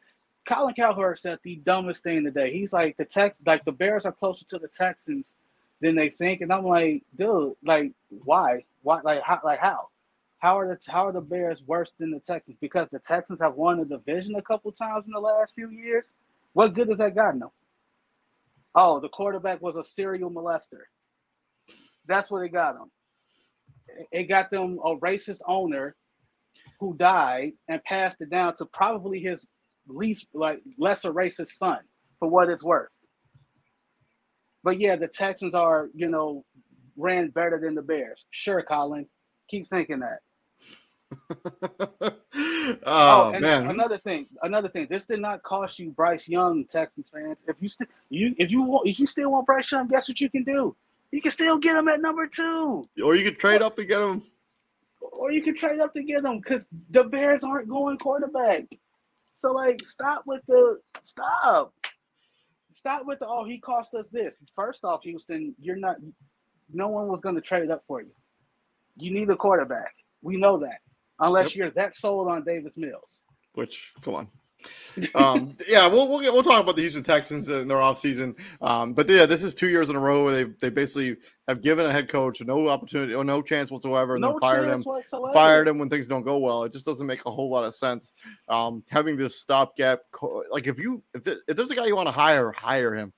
[0.47, 2.53] Colin Cowherd said the dumbest thing today.
[2.53, 5.35] He's like the Tex, like the Bears are closer to the Texans
[5.81, 7.91] than they think, and I'm like, dude, like
[8.23, 9.89] why, why, like how, like how,
[10.39, 12.57] how are the how are the Bears worse than the Texans?
[12.61, 16.11] Because the Texans have won the division a couple times in the last few years.
[16.53, 17.49] What good has that gotten them?
[18.77, 20.83] Oh, the quarterback was a serial molester.
[22.07, 22.91] That's what it got them.
[24.11, 25.95] It got them a racist owner
[26.79, 29.47] who died and passed it down to probably his
[29.87, 31.79] least like lesser racist son
[32.19, 33.07] for what it's worth.
[34.63, 36.45] But yeah, the Texans are, you know,
[36.97, 38.25] ran better than the Bears.
[38.29, 39.07] Sure, Colin.
[39.49, 40.19] Keep thinking that.
[42.01, 42.11] oh,
[42.85, 43.69] oh man!
[43.69, 44.87] Another thing, another thing.
[44.89, 47.45] This did not cost you Bryce Young, Texans fans.
[47.47, 50.19] If you still you if you want if you still want Bryce Young, guess what
[50.19, 50.75] you can do?
[51.11, 52.87] You can still get him at number two.
[53.03, 54.21] Or you could trade or, up to get him.
[54.99, 58.65] Or you could trade up to get him because the Bears aren't going quarterback.
[59.37, 61.73] So like, stop with the stop.
[62.73, 64.35] Stop with the oh he cost us this.
[64.55, 65.97] First off, Houston, you're not.
[66.73, 68.11] No one was going to trade up for you.
[68.97, 69.93] You need a quarterback.
[70.21, 70.79] We know that.
[71.19, 71.55] Unless yep.
[71.55, 73.21] you're that sold on Davis Mills.
[73.53, 74.27] Which come on
[75.15, 78.35] um, yeah, we'll, we'll we'll talk about the Houston Texans in their offseason.
[78.61, 81.61] Um, but yeah, this is two years in a row where they they basically have
[81.61, 84.81] given a head coach no opportunity or no chance whatsoever, and no then fired him,
[84.81, 85.33] whatsoever.
[85.33, 86.63] fired him when things don't go well.
[86.63, 88.13] It just doesn't make a whole lot of sense.
[88.49, 89.99] Um, having this stopgap,
[90.51, 93.13] like if you if, if there's a guy you want to hire, hire him.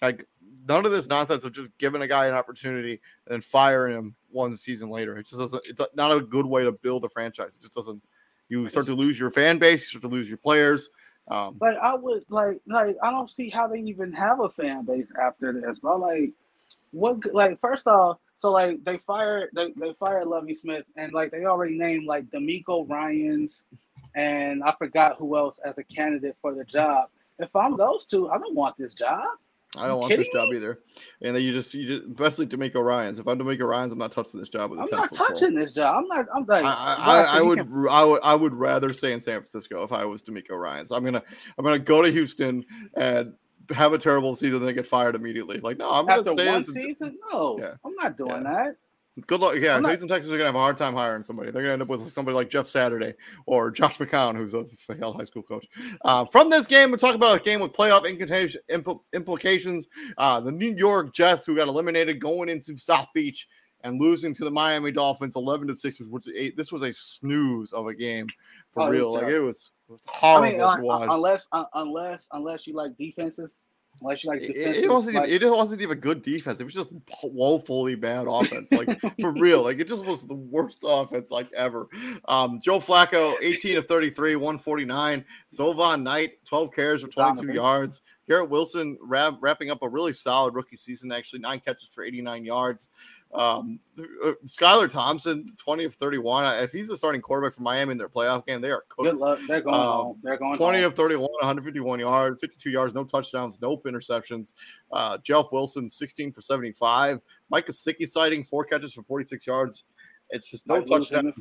[0.00, 0.26] Like
[0.68, 4.14] none of this nonsense of just giving a guy an opportunity and then firing him
[4.30, 5.16] one season later.
[5.16, 5.62] It just doesn't.
[5.66, 7.56] It's not a good way to build a franchise.
[7.56, 8.02] It just doesn't.
[8.48, 9.82] You start to lose your fan base.
[9.82, 10.90] You start to lose your players.
[11.28, 14.84] Um, like I would like like I don't see how they even have a fan
[14.84, 15.98] base after this, bro.
[15.98, 16.30] Like
[16.92, 17.34] what?
[17.34, 21.44] Like first off, So like they fired they, they fired Lovie Smith and like they
[21.44, 23.64] already named like DeMeco Ryans
[24.14, 27.08] and I forgot who else as a candidate for the job.
[27.38, 29.24] If I'm those two, I don't want this job.
[29.78, 30.56] I don't want this job me?
[30.56, 30.80] either.
[31.22, 33.18] And then you just you just especially DeMeco Ryans.
[33.18, 35.96] If I'm DeMeco Ryans, I'm not touching this job with I'm not touching this job.
[35.96, 36.26] I'm not.
[36.34, 36.64] I'm like.
[36.64, 37.58] I, I, I would.
[37.58, 37.88] Can...
[37.90, 38.20] I would.
[38.22, 40.90] I would rather stay in San Francisco if I was DeMeco Ryans.
[40.90, 41.22] I'm gonna.
[41.58, 42.64] I'm gonna go to Houston
[42.94, 43.32] and
[43.70, 45.60] have a terrible season, and then get fired immediately.
[45.60, 46.46] Like, no, I'm gonna After stay.
[46.48, 47.18] One season?
[47.32, 47.74] No, yeah.
[47.84, 48.52] I'm not doing yeah.
[48.52, 48.76] that.
[49.26, 49.56] Good luck.
[49.58, 49.88] Yeah, not...
[49.88, 51.50] Houston Texans are gonna have a hard time hiring somebody.
[51.50, 53.14] They're gonna end up with somebody like Jeff Saturday
[53.46, 54.64] or Josh McCown, who's a
[54.94, 55.66] Yale high school coach.
[56.04, 58.04] Uh, from this game, we'll talk about a game with playoff
[59.12, 59.88] implications.
[60.16, 63.46] Uh, the New York Jets, who got eliminated going into South Beach
[63.84, 66.00] and losing to the Miami Dolphins, eleven to six.
[66.00, 68.26] Was a, this was a snooze of a game
[68.72, 69.12] for oh, real.
[69.14, 71.12] Like it was, it was horrible I mean, uh, to.
[71.12, 73.64] Unless, unless, unless you like defenses
[74.00, 76.60] Unless you like it, it wasn't like, even, it wasn't even good defense.
[76.60, 76.92] It was just
[77.22, 78.70] woefully bad offense.
[78.70, 79.62] Like for real.
[79.62, 81.88] Like it just was the worst offense like ever.
[82.26, 85.24] Um, Joe Flacco, 18 of 33, 149.
[85.52, 88.00] Zonovan Knight, 12 carries for 22 yards.
[88.28, 92.44] Garrett Wilson wrap, wrapping up a really solid rookie season, actually nine catches for 89
[92.44, 92.88] yards.
[93.32, 96.62] Um, uh, Skylar Thompson, 20 of 31.
[96.62, 99.10] If he's the starting quarterback for Miami in their playoff game, they are cooked.
[99.10, 99.40] Good luck.
[99.48, 100.86] They're going um, They're going 20 home.
[100.86, 104.52] of 31, 151 yards, 52 yards, no touchdowns, no interceptions.
[104.92, 107.22] Uh, Jeff Wilson, 16 for 75.
[107.48, 109.84] Mike Gesicki sighting, four catches for 46 yards.
[110.30, 111.32] It's just no touchdown.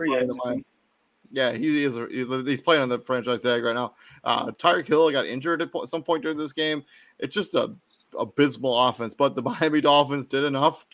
[1.31, 1.95] Yeah, he is.
[1.95, 3.95] He's playing on the franchise tag right now.
[4.23, 6.83] Uh, Tyreek Hill got injured at some point during this game.
[7.19, 7.73] It's just a
[8.17, 10.85] abysmal offense, but the Miami Dolphins did enough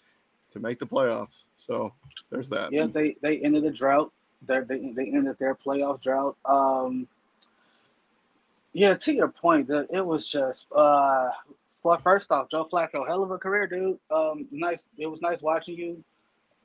[0.51, 1.45] to make the playoffs.
[1.55, 1.93] So
[2.29, 2.71] there's that.
[2.71, 4.11] Yeah, they they ended the drought.
[4.45, 6.35] They they, they ended their playoff drought.
[6.45, 7.07] Um,
[8.73, 11.29] yeah, to your point, it was just uh,
[11.83, 13.99] well, first off, Joe Flacco, hell of a career, dude.
[14.09, 14.87] Um, nice.
[14.97, 16.03] It was nice watching you.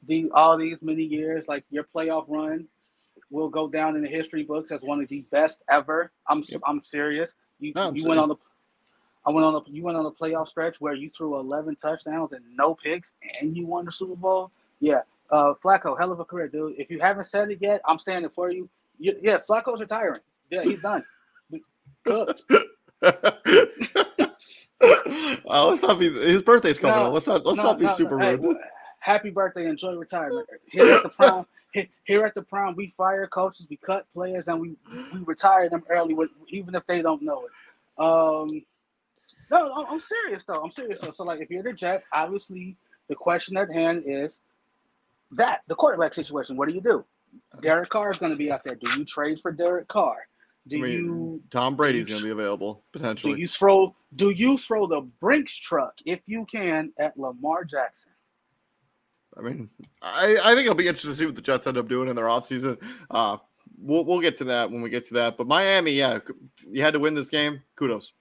[0.06, 2.66] The all these many years, like your playoff run
[3.30, 6.10] will go down in the history books as one of the best ever.
[6.26, 6.60] I'm yep.
[6.66, 7.34] I'm serious.
[7.60, 8.36] You no, you went on the
[9.26, 12.32] I went on a you went on a playoff stretch where you threw 11 touchdowns
[12.32, 14.50] and no picks, and you won the Super Bowl.
[14.80, 15.00] Yeah,
[15.30, 16.74] uh, Flacco, hell of a career, dude.
[16.78, 18.68] If you haven't said it yet, I'm saying it for you.
[18.98, 20.20] you yeah, Flacco's retiring.
[20.50, 21.04] Yeah, he's done.
[22.06, 22.32] Uh,
[25.44, 27.12] let's not be his birthday's coming no, up.
[27.12, 28.42] Let's not let's no, not be no, super rude.
[28.42, 28.54] Hey,
[29.00, 29.66] happy birthday!
[29.66, 30.48] Enjoy retirement.
[30.70, 31.46] Here at the prom,
[32.04, 34.76] here at the prom, we fire coaches, we cut players, and we
[35.12, 38.02] we retire them early, with, even if they don't know it.
[38.02, 38.62] Um,
[39.50, 40.62] no, I'm serious though.
[40.62, 41.10] I'm serious though.
[41.10, 42.76] So like, if you're the Jets, obviously
[43.08, 44.40] the question at hand is
[45.32, 46.56] that the quarterback situation.
[46.56, 47.04] What do you do?
[47.60, 48.74] Derek Carr is going to be out there.
[48.74, 50.16] Do you trade for Derek Carr?
[50.66, 51.42] Do I mean, you?
[51.50, 53.34] Tom Brady's going to be available potentially.
[53.34, 53.94] Do you throw?
[54.16, 58.10] Do you throw the Brinks truck if you can at Lamar Jackson?
[59.38, 59.70] I mean,
[60.02, 62.16] I, I think it'll be interesting to see what the Jets end up doing in
[62.16, 62.76] their offseason.
[63.10, 63.36] Uh,
[63.80, 65.36] we'll, we'll get to that when we get to that.
[65.36, 66.18] But Miami, yeah,
[66.68, 67.62] you had to win this game.
[67.76, 68.12] Kudos.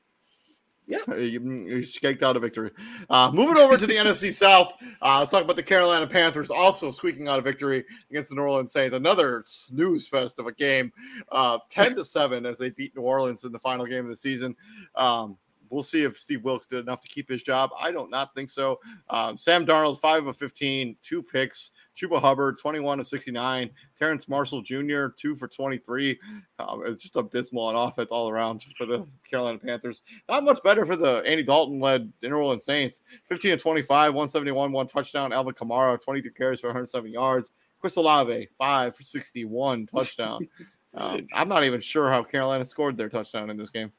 [0.86, 2.72] Yeah, you, you skaked out a victory.
[3.10, 6.92] Uh, moving over to the NFC South, uh, let's talk about the Carolina Panthers also
[6.92, 8.96] squeaking out a victory against the New Orleans Saints.
[8.96, 10.94] Another snooze fest of a game,
[11.34, 14.16] uh, ten to seven as they beat New Orleans in the final game of the
[14.16, 14.56] season.
[14.96, 15.38] Um,
[15.70, 17.72] we'll see if Steve Wilks did enough to keep his job.
[17.80, 18.80] I don't not think so.
[19.10, 21.72] Um, Sam Darnold, five of 15, two picks.
[21.98, 23.70] Chuba Hubbard, 21 of 69.
[23.98, 26.20] Terrace Marshall Jr., two for 23.
[26.60, 30.04] Um, it's just abysmal on offense all around for the Carolina Panthers.
[30.30, 33.02] Not much better for the Andy Dalton led New Orleans Saints.
[33.30, 35.34] 15 of 25, 171, one touchdown.
[35.34, 37.52] Alvin Kamara, 23 carries for 107 yards.
[37.80, 40.48] Chris Olave, five for 61, touchdown.
[40.94, 43.92] um, I'm not even sure how Carolina scored their touchdown in this game.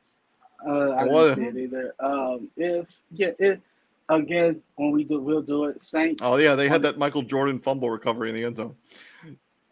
[0.67, 1.95] Uh, I didn't see it either.
[2.01, 3.61] Um, if yeah, it
[4.09, 5.83] again when we do, we'll do it.
[5.83, 6.23] Saints.
[6.23, 8.75] Oh yeah, they had that Michael Jordan fumble recovery in the end zone.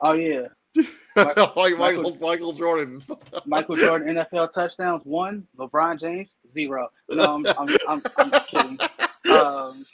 [0.01, 0.49] Oh yeah.
[1.17, 3.03] Michael, Michael, Michael Jordan.
[3.47, 5.47] Michael Jordan NFL touchdowns one.
[5.59, 6.91] LeBron James zero.
[7.09, 8.79] No, I'm, I'm, I'm, I'm kidding.
[9.33, 9.87] Um,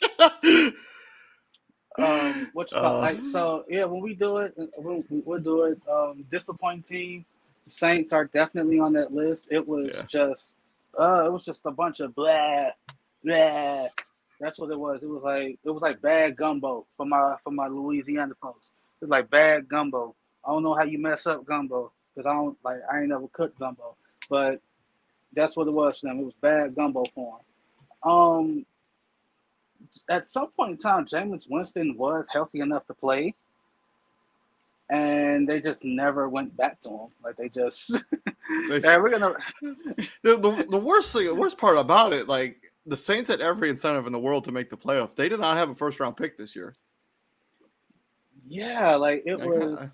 [1.99, 3.65] um, what you call, uh, like so?
[3.69, 5.81] Yeah, when we do it, we'll, we'll do it.
[5.91, 7.25] Um, disappointing team.
[7.69, 9.49] Saints are definitely on that list.
[9.51, 10.03] It was yeah.
[10.09, 10.57] just
[10.99, 12.71] uh, it was just a bunch of blah,
[13.25, 13.87] blah.
[14.41, 15.03] That's what it was.
[15.03, 18.71] It was like it was like bad gumbo for my for my Louisiana folks.
[19.01, 20.15] It's like bad gumbo.
[20.45, 23.29] I don't know how you mess up gumbo because I don't like I ain't never
[23.29, 23.97] cooked gumbo,
[24.29, 24.61] but
[25.33, 26.21] that's what it was for them.
[26.21, 28.11] It was bad gumbo for them.
[28.11, 28.67] Um,
[30.09, 33.35] at some point in time, Jameis Winston was healthy enough to play,
[34.93, 37.09] and they just never went back to him.
[37.25, 37.91] Like they just,
[38.69, 39.35] yeah, we're gonna.
[39.63, 43.71] the, the the worst thing, the worst part about it, like the Saints had every
[43.71, 45.15] incentive in the world to make the playoffs.
[45.17, 46.75] They did not have a first round pick this year.
[48.47, 49.61] Yeah, like it I was.
[49.61, 49.93] kinda-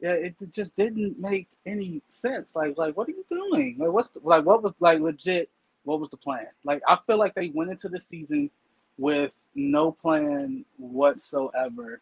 [0.00, 2.56] Yeah, it just didn't make any sense.
[2.56, 3.76] Like, like what are you doing?
[3.78, 5.48] Like, what's the, like what was like legit?
[5.84, 6.48] What was the plan?
[6.64, 8.50] Like, I feel like they went into the season
[8.98, 12.00] with no plan whatsoever,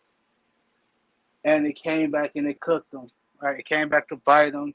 [1.45, 3.11] and it came back and it cooked them.
[3.40, 4.74] Right, it came back to bite them.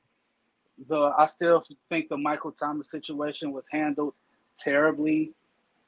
[0.88, 4.14] The I still think the Michael Thomas situation was handled
[4.60, 5.32] terribly.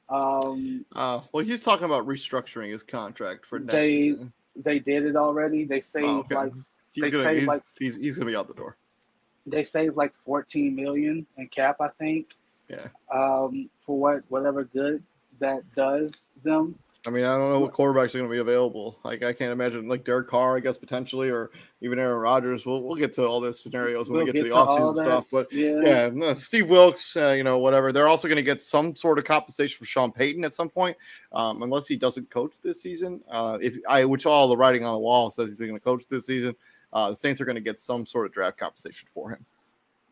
[0.08, 4.32] Um, Uh, well, he's talking about restructuring his contract for next They- season.
[4.56, 5.64] they did it already.
[5.64, 6.34] They saved Oh, okay.
[6.34, 6.52] like
[6.92, 8.76] He's they gonna say, he's, like- he's, he's gonna be out the door.
[9.46, 12.34] they saved like 14 million in cap, I think.
[12.68, 12.88] Yeah.
[13.10, 15.02] Um, for what whatever good
[15.40, 16.78] that does them.
[17.04, 19.00] I mean, I don't know what quarterbacks are going to be available.
[19.02, 21.50] Like, I can't imagine like Derek Carr, I guess potentially, or
[21.80, 22.64] even Aaron Rodgers.
[22.64, 24.70] We'll we'll get to all those scenarios when We'll we get, get to the to
[24.70, 25.26] offseason stuff.
[25.30, 26.10] But Yeah.
[26.14, 27.90] yeah, Steve Wilks, uh, you know, whatever.
[27.90, 30.96] They're also going to get some sort of compensation for Sean Payton at some point,
[31.32, 33.20] um, unless he doesn't coach this season.
[33.28, 36.06] Uh, if I, which all the writing on the wall says he's going to coach
[36.08, 36.54] this season,
[36.92, 39.44] uh, the Saints are going to get some sort of draft compensation for him.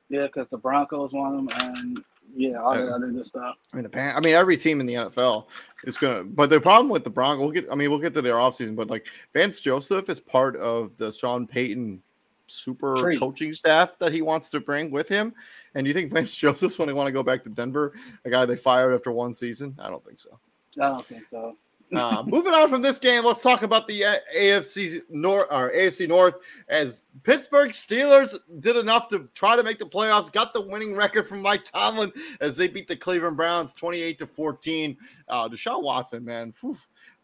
[0.09, 3.56] Yeah, because the Broncos want them, and yeah, all uh, that other good stuff.
[3.72, 5.46] I mean, the Pan- I mean, every team in the NFL
[5.84, 6.24] is gonna.
[6.24, 7.66] But the problem with the Broncos, we'll get.
[7.70, 11.12] I mean, we'll get to their offseason, but like Vance Joseph is part of the
[11.12, 12.02] Sean Payton
[12.50, 13.18] super Tree.
[13.18, 15.32] coaching staff that he wants to bring with him.
[15.74, 18.44] And you think Vance Joseph's going to want to go back to Denver, a guy
[18.44, 19.76] they fired after one season?
[19.78, 20.38] I don't think so.
[20.80, 21.56] I don't think so.
[21.95, 24.05] Uh, moving on from this game, let's talk about the
[24.36, 26.34] AFC North or AFC North
[26.68, 31.26] as Pittsburgh Steelers did enough to try to make the playoffs, got the winning record
[31.26, 34.97] from Mike Tomlin as they beat the Cleveland Browns 28 to 14.
[35.28, 36.76] Uh, Deshaun Watson, man, whew,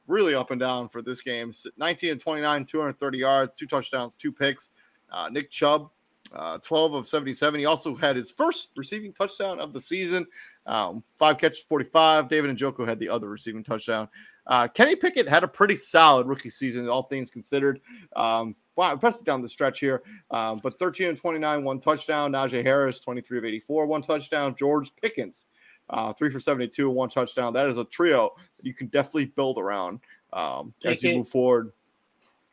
[0.09, 1.53] really up and down for this game.
[1.77, 4.71] 19 and 29, 230 yards, two touchdowns, two picks.
[5.11, 5.91] Uh, Nick Chubb,
[6.35, 7.61] uh, 12 of 77.
[7.61, 10.27] He also had his first receiving touchdown of the season.
[10.67, 12.29] Um, five catches, 45.
[12.29, 14.09] David Njoku had the other receiving touchdown.
[14.47, 17.80] Uh, Kenny Pickett had a pretty solid rookie season, all things considered.
[18.14, 20.03] Um, wow, pressed it down the stretch here.
[20.30, 22.32] Um, but 13 and 29, one touchdown.
[22.32, 24.55] Najee Harris, 23 of 84, one touchdown.
[24.57, 25.47] George Pickens,
[25.90, 27.53] uh, three for 72, one touchdown.
[27.53, 30.01] That is a trio that you can definitely build around
[30.32, 31.72] um, as you move forward.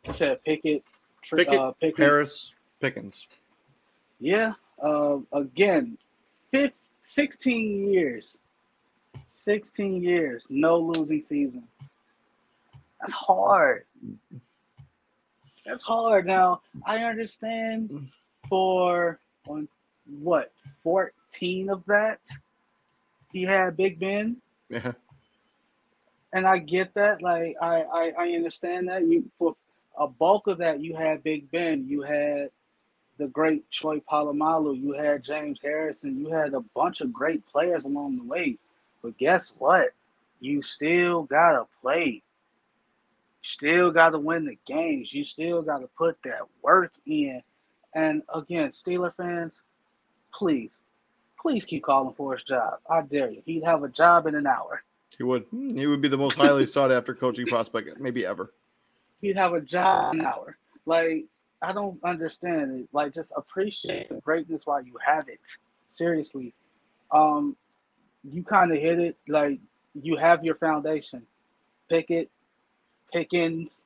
[0.07, 0.83] You said Pickett,
[1.21, 1.99] Tr- Pickett, uh, Pickett.
[1.99, 3.27] Harris, Pickens.
[4.19, 4.53] Yeah.
[4.81, 5.97] Uh, again,
[6.51, 6.73] fif-
[7.03, 8.39] 16 years.
[9.31, 11.65] 16 years, no losing seasons.
[12.99, 13.85] That's hard.
[15.65, 16.25] That's hard.
[16.25, 18.09] Now, I understand
[18.49, 19.67] for on
[20.21, 20.51] what
[20.83, 22.19] 14 of that,
[23.31, 24.37] he had Big Ben,
[24.69, 24.91] Yeah.
[26.33, 27.21] and I get that.
[27.21, 29.05] Like, I I, I understand that.
[29.07, 29.55] You for
[29.97, 31.85] a bulk of that, you had Big Ben.
[31.87, 32.49] You had
[33.17, 34.79] the great Troy Polamalu.
[34.81, 36.17] You had James Harrison.
[36.19, 38.57] You had a bunch of great players along the way.
[39.03, 39.89] But guess what?
[40.39, 42.23] You still gotta play.
[43.43, 45.13] Still gotta win the games.
[45.13, 47.43] You still gotta put that work in.
[47.93, 49.61] And again, Steeler fans,
[50.33, 50.79] please,
[51.39, 52.79] please keep calling for his job.
[52.89, 53.43] I dare you.
[53.45, 54.83] He'd have a job in an hour.
[55.17, 55.45] He would.
[55.51, 58.51] He would be the most highly sought after coaching prospect maybe ever.
[59.21, 60.57] he'd have a job in an hour.
[60.85, 61.25] Like,
[61.61, 62.87] I don't understand it.
[62.91, 65.39] Like, just appreciate the greatness while you have it.
[65.91, 66.53] Seriously.
[67.11, 67.55] Um,
[68.23, 69.17] you kind of hit it.
[69.27, 69.59] Like,
[69.93, 71.23] you have your foundation.
[71.89, 72.29] Pickett,
[73.11, 73.85] Pickens,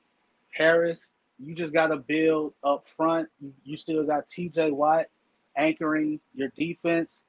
[0.53, 1.11] Harris.
[1.39, 3.29] You just got to build up front.
[3.39, 5.07] You, you still got TJ Watt
[5.55, 7.23] anchoring your defense.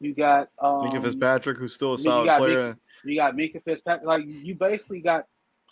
[0.00, 2.76] You got um, Minkah Fitzpatrick, who's still a solid got player.
[3.04, 4.06] you got Minkah Fitzpatrick.
[4.06, 5.26] Like you basically got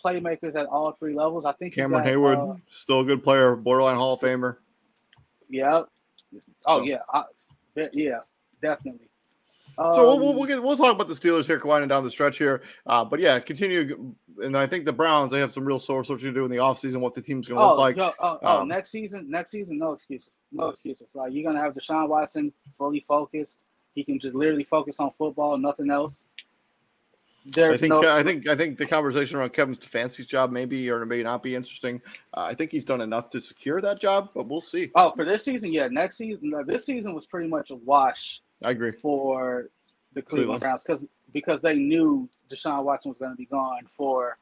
[0.05, 1.45] playmakers at all three levels.
[1.45, 4.57] I think you Cameron got, Heyward, uh, still a good player, borderline Hall of Famer.
[5.49, 5.81] yeah.
[6.67, 6.99] Oh So- yeah.
[7.11, 7.23] I,
[7.93, 8.19] yeah.
[8.61, 9.08] Definitely.
[9.79, 12.11] So we'll, we'll, Um, we'll get we'll talk about the Steelers here winding down the
[12.11, 12.61] stretch here.
[12.85, 14.13] Uh, but yeah, continue.
[14.41, 16.57] And I think the Browns they have some real soul searching to do in the
[16.57, 17.97] offseason, what the team's going to Oh, look like.
[17.97, 21.07] oh, oh, Um, next season, next season, no excuses, no excuses.
[21.13, 23.63] Like you're gonna have Deshaun Watson fully focused.
[23.95, 26.23] He can just literally focus on football, nothing else.
[27.45, 30.89] There's I think no, I think I think the conversation around Kevin Stefanski's job maybe
[30.89, 32.01] or may not be interesting.
[32.33, 34.91] Uh, I think he's done enough to secure that job, but we'll see.
[34.95, 35.87] oh for this season, yeah.
[35.87, 38.91] Next season, this season was pretty much a wash I agree.
[38.91, 39.69] for
[40.13, 40.61] the Cleveland Cleveland.
[40.61, 44.37] Browns because because they knew Deshaun Watson was going to be gone for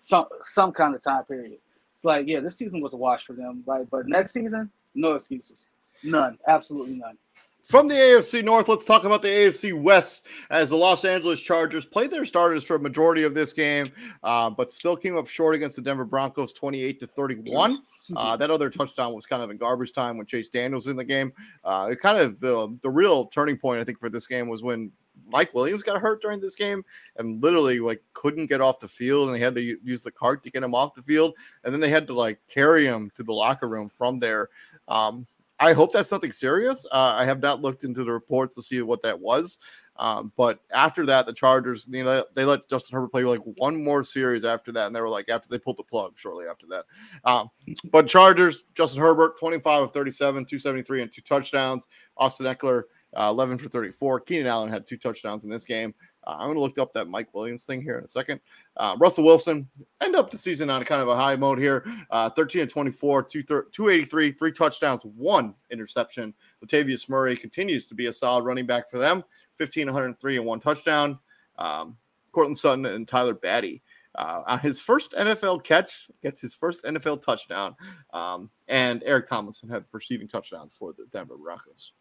[0.00, 1.52] some some kind of time period.
[1.52, 3.62] It's like, yeah, this season was a wash for them.
[3.66, 5.66] Like, but next season, no excuses,
[6.02, 7.16] none, absolutely none.
[7.64, 11.86] From the AFC North, let's talk about the AFC West as the Los Angeles Chargers
[11.86, 13.90] played their starters for a majority of this game,
[14.22, 17.78] uh, but still came up short against the Denver Broncos 28 to 31.
[18.14, 21.04] Uh, that other touchdown was kind of in garbage time when Chase Daniels in the
[21.04, 21.32] game.
[21.64, 24.62] Uh, it kind of the the real turning point I think for this game was
[24.62, 24.92] when
[25.26, 26.84] Mike Williams got hurt during this game
[27.16, 30.44] and literally like couldn't get off the field, and they had to use the cart
[30.44, 31.34] to get him off the field,
[31.64, 34.50] and then they had to like carry him to the locker room from there.
[34.86, 35.26] Um,
[35.64, 36.84] I hope that's nothing serious.
[36.92, 39.58] Uh, I have not looked into the reports to see what that was.
[39.96, 43.82] Um, but after that, the Chargers, you know, they let Justin Herbert play like one
[43.82, 46.66] more series after that, and they were like after they pulled the plug shortly after
[46.66, 46.84] that.
[47.24, 47.48] Um,
[47.90, 51.88] but Chargers, Justin Herbert, 25 of 37, 273, and two touchdowns.
[52.18, 52.82] Austin Ekeler,
[53.16, 54.20] uh, 11 for 34.
[54.20, 55.94] Keenan Allen had two touchdowns in this game.
[56.26, 58.40] Uh, I'm going to look up that Mike Williams thing here in a second.
[58.76, 59.68] Uh, Russell Wilson
[60.02, 61.84] end up the season on a kind of a high mode here.
[62.10, 66.34] Uh, 13 and 24, 283, three touchdowns, one interception.
[66.64, 69.22] Latavius Murray continues to be a solid running back for them.
[69.58, 71.18] 15, 103, and one touchdown.
[71.58, 71.96] Um,
[72.32, 73.80] Courtland Sutton and Tyler Badie.
[74.16, 77.74] Uh, on his first NFL catch, gets his first NFL touchdown.
[78.12, 81.92] Um, and Eric Tomlinson had receiving touchdowns for the Denver Broncos.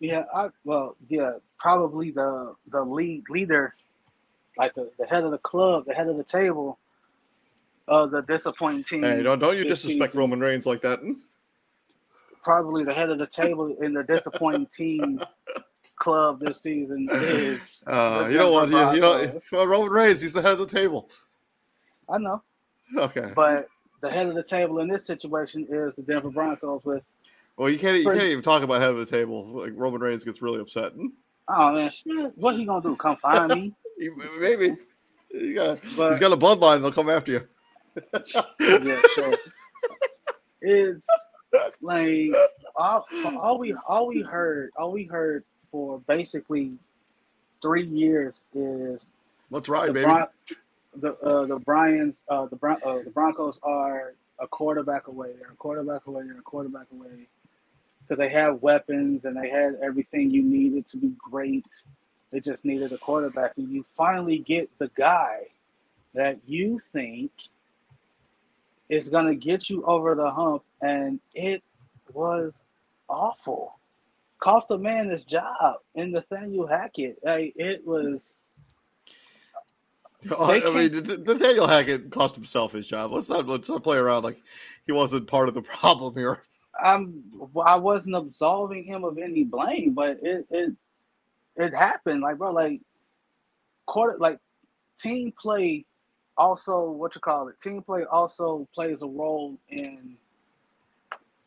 [0.00, 3.74] Yeah, I well, yeah, probably the the lead leader,
[4.56, 6.78] like the, the head of the club, the head of the table,
[7.86, 9.02] of the disappointing team.
[9.02, 10.20] Hey, don't don't you disrespect season.
[10.20, 11.00] Roman Reigns like that?
[12.42, 15.20] Probably the head of the table in the disappointing team
[15.96, 17.84] club this season is.
[17.86, 20.22] Uh, you don't want you, you know well, Roman Reigns.
[20.22, 21.10] He's the head of the table.
[22.08, 22.42] I know.
[22.96, 23.32] Okay.
[23.36, 23.68] But
[24.00, 27.02] the head of the table in this situation is the Denver Broncos with
[27.60, 29.44] well, you can't you can't even talk about head of the table.
[29.44, 30.92] Like Roman Reigns gets really upset.
[31.46, 31.90] Oh man,
[32.36, 32.96] what he gonna do?
[32.96, 33.74] Come find me?
[34.40, 34.78] Maybe.
[35.30, 36.80] He got, but, he's got a bloodline.
[36.80, 37.40] They'll come after you.
[38.60, 39.34] yeah, sure.
[40.62, 41.06] It's
[41.82, 42.30] like
[42.76, 43.04] all,
[43.38, 46.72] all we all we heard all we heard for basically
[47.60, 49.12] three years is
[49.50, 50.06] let's ride, baby.
[50.06, 50.28] Bron-
[50.96, 55.34] the uh, the Bryans uh, the Bron- uh, the Broncos are a quarterback away.
[55.38, 56.22] They're a quarterback away.
[56.24, 57.28] They're a quarterback away
[58.10, 61.84] because they had weapons and they had everything you needed to be great.
[62.32, 65.42] They just needed a quarterback, and you finally get the guy
[66.14, 67.30] that you think
[68.88, 71.62] is going to get you over the hump, and it
[72.12, 72.52] was
[73.08, 73.78] awful.
[74.40, 77.18] Cost a man his job in Nathaniel Hackett.
[77.22, 78.36] Like, it was.
[80.36, 80.92] I mean,
[81.24, 83.12] Nathaniel Hackett cost himself his job.
[83.12, 84.42] Let's not let's not play around like
[84.84, 86.42] he wasn't part of the problem here.
[86.82, 87.22] I'm
[87.64, 90.72] I wasn't absolving him of any blame, but it it
[91.56, 92.22] it happened.
[92.22, 92.80] Like bro, like
[93.86, 94.38] quarter like
[94.98, 95.84] team play
[96.36, 97.60] also what you call it.
[97.60, 100.16] Team play also plays a role in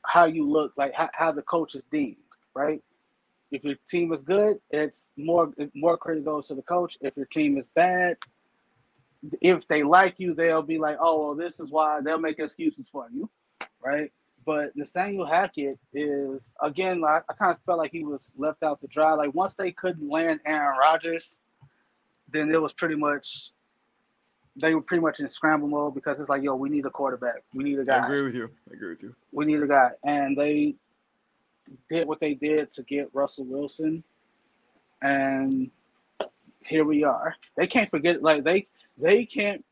[0.06, 2.18] how you look, like how, how the coach is deemed,
[2.54, 2.82] right?
[3.52, 6.98] If your team is good, it's more more credit goes to the coach.
[7.02, 8.18] If your team is bad,
[9.42, 12.90] if they like you, they'll be like, "Oh, well, this is why." They'll make excuses
[12.90, 13.30] for you,
[13.84, 14.12] right?
[14.46, 18.82] But Nathaniel Hackett is again, I, I kind of felt like he was left out
[18.82, 19.14] to dry.
[19.14, 21.40] Like once they couldn't land Aaron Rodgers,
[22.32, 23.52] then it was pretty much
[24.56, 27.44] they were pretty much in scramble mode because it's like, yo, we need a quarterback.
[27.54, 28.00] We need a guy.
[28.00, 28.50] I agree with you.
[28.70, 29.16] I agree with you.
[29.32, 29.92] We need a guy.
[30.04, 30.76] And they
[31.90, 34.04] did what they did to get Russell Wilson.
[35.02, 35.72] And
[36.64, 37.36] here we are.
[37.58, 38.68] They can't forget like they
[38.98, 39.66] they can't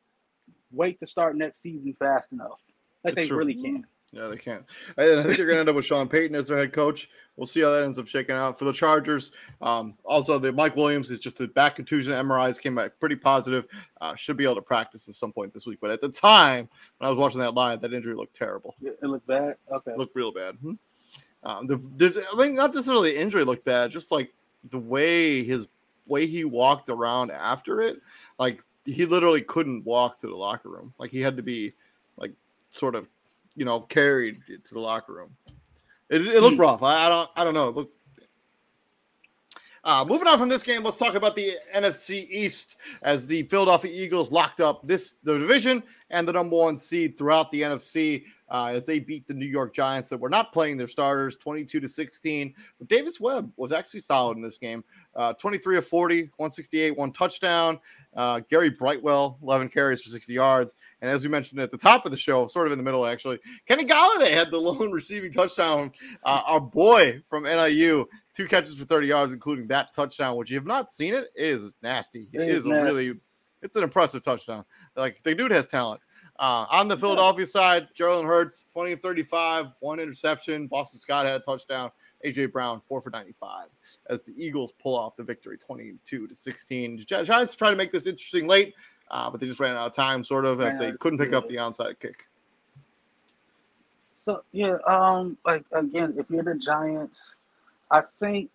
[0.71, 2.59] wait to start next season fast enough.
[3.03, 3.37] Like they true.
[3.37, 3.85] really can.
[4.13, 4.65] Yeah, they can't.
[4.97, 7.09] And I think they're going to end up with Sean Payton as their head coach.
[7.37, 9.31] We'll see how that ends up shaking out for the Chargers.
[9.61, 12.11] Um, also, the Mike Williams is just a back contusion.
[12.13, 13.67] MRIs came back pretty positive.
[14.01, 15.79] Uh, should be able to practice at some point this week.
[15.81, 18.75] But at the time when I was watching that line, that injury looked terrible.
[18.81, 19.55] It looked bad.
[19.71, 20.55] Okay, it looked real bad.
[20.61, 20.73] Hmm?
[21.43, 24.33] Um, the, there's, I mean, not necessarily the injury looked bad, just like
[24.69, 25.67] the way his
[26.05, 28.01] way he walked around after it.
[28.37, 30.93] Like he literally couldn't walk to the locker room.
[30.99, 31.73] Like he had to be
[32.17, 32.33] like
[32.69, 33.07] sort of
[33.55, 35.35] you know, carried to the locker room.
[36.09, 36.61] It, it looked hmm.
[36.61, 36.83] rough.
[36.83, 37.69] I, I, don't I don't know.
[37.69, 37.91] Look.
[39.83, 43.91] uh, moving on from this game, let's talk about the NFC East as the Philadelphia
[43.91, 48.65] Eagles locked up this the division and the number one seed throughout the NFC uh,
[48.65, 51.87] as they beat the New York Giants that were not playing their starters 22 to
[51.87, 52.53] 16.
[52.77, 54.83] But Davis Webb was actually solid in this game.
[55.15, 57.79] Uh, 23 of 40, 168, one touchdown.
[58.15, 60.75] Uh, Gary Brightwell, 11 carries for 60 yards.
[61.01, 63.05] And as we mentioned at the top of the show, sort of in the middle
[63.05, 65.91] actually, Kenny Golladay had the lone receiving touchdown.
[66.25, 70.57] Uh, our boy from NIU, two catches for 30 yards, including that touchdown, which you
[70.57, 72.27] have not seen it, it is nasty.
[72.33, 72.83] it, it is, is nasty.
[72.83, 73.13] really,
[73.61, 74.65] it's an impressive touchdown.
[74.97, 76.01] Like the dude has talent.
[76.41, 80.65] Uh, on the Philadelphia side, Jalen Hurts, 20 of 35, one interception.
[80.65, 81.91] Boston Scott had a touchdown.
[82.25, 83.67] AJ Brown, four for 95,
[84.09, 86.97] as the Eagles pull off the victory 22 to 16.
[86.99, 88.73] Giants try to make this interesting late,
[89.11, 91.47] uh, but they just ran out of time, sort of, as they couldn't pick up
[91.47, 92.27] the onside kick.
[94.15, 97.35] So, yeah, um, like again, if you're the Giants,
[97.89, 98.49] I think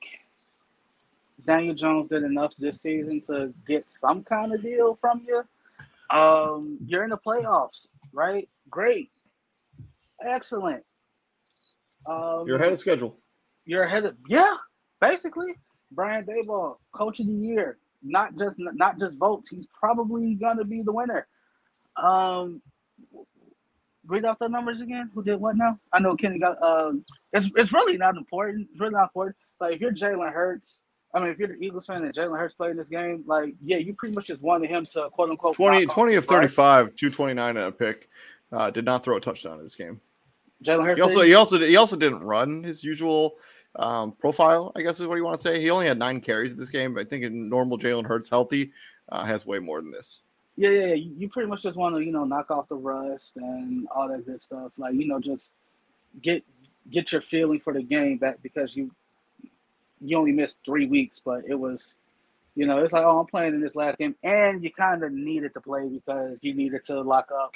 [1.45, 5.45] Daniel Jones did enough this season to get some kind of deal from you,
[6.11, 8.49] um, you're in the playoffs, right?
[8.71, 9.11] Great,
[10.25, 10.85] excellent.
[12.09, 13.19] Um, you're ahead of schedule.
[13.65, 14.57] You're ahead of yeah,
[15.01, 15.55] basically.
[15.93, 19.51] Brian Daboll, coach of the year, not just not just votes.
[19.51, 21.27] He's probably gonna be the winner.
[21.97, 22.61] Um,
[24.07, 25.11] read off the numbers again.
[25.15, 25.79] Who did what now?
[25.93, 26.63] I know Kenny got.
[26.63, 28.69] Um, it's it's really not important.
[28.71, 29.37] It's really not important.
[29.61, 30.83] Like if you're Jalen Hurts,
[31.17, 33.79] I mean, if you're the Eagles fan and Jalen Hurts playing this game, like yeah,
[33.79, 37.69] you pretty much just wanted him to quote unquote 20, 20 of 35, 229 at
[37.69, 38.11] a pick.
[38.53, 39.99] Uh, did not throw a touchdown in this game.
[40.62, 40.99] Jalen Hurts.
[40.99, 43.37] He also he also he also didn't run his usual
[43.77, 44.73] um, profile.
[44.77, 45.59] I guess is what you want to say.
[45.59, 46.93] He only had nine carries in this game.
[46.93, 48.73] But I think in normal Jalen Hurts healthy
[49.09, 50.21] uh, has way more than this.
[50.57, 53.89] Yeah, yeah, you pretty much just want to you know knock off the rust and
[53.95, 54.73] all that good stuff.
[54.77, 55.53] Like you know just
[56.23, 56.45] get
[56.91, 58.91] get your feeling for the game back because you
[60.01, 61.97] you only missed three weeks, but it was
[62.55, 65.12] you know it's like oh I'm playing in this last game and you kind of
[65.12, 67.55] needed to play because you needed to lock up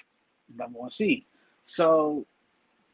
[0.56, 1.24] number one seed.
[1.64, 2.26] So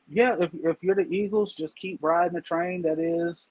[0.09, 3.51] yeah, if if you're the Eagles, just keep riding the train that is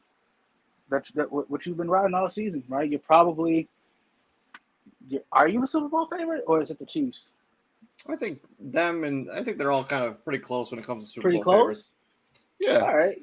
[0.89, 2.89] that that what you've been riding all season, right?
[2.89, 3.67] You're probably
[5.31, 7.33] are you a Super Bowl favorite or is it the Chiefs?
[8.07, 11.05] I think them and I think they're all kind of pretty close when it comes
[11.05, 11.59] to Super pretty Bowl close?
[11.59, 11.89] favorites.
[12.59, 12.79] Yeah.
[12.79, 13.21] All right.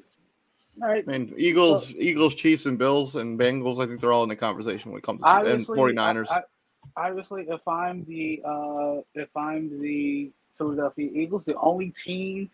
[0.81, 1.03] All right.
[1.07, 3.81] I mean, Eagles, so, Eagles, Chiefs, and Bills and Bengals.
[3.81, 6.29] I think they're all in the conversation when it comes to and 49ers.
[6.31, 6.41] I,
[6.97, 12.49] I, obviously, if I'm the uh, if I'm the Philadelphia Eagles, the only team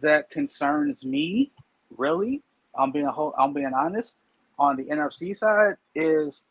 [0.00, 1.50] that concerns me,
[1.96, 2.42] really,
[2.74, 4.16] I'm being whole, I'm being honest,
[4.58, 6.44] on the NFC side is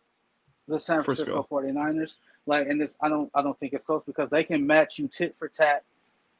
[0.68, 1.74] the San Francisco Frisco.
[1.74, 2.20] 49ers.
[2.46, 5.08] Like, and this I don't I don't think it's close because they can match you
[5.08, 5.84] tit for tat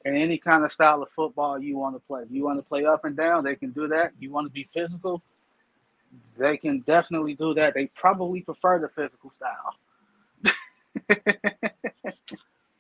[0.06, 2.24] in any kind of style of football you want to play.
[2.30, 4.12] You want to play up and down, they can do that.
[4.20, 5.24] You want to be physical,
[6.38, 7.74] they can definitely do that.
[7.74, 9.76] They probably prefer the physical style.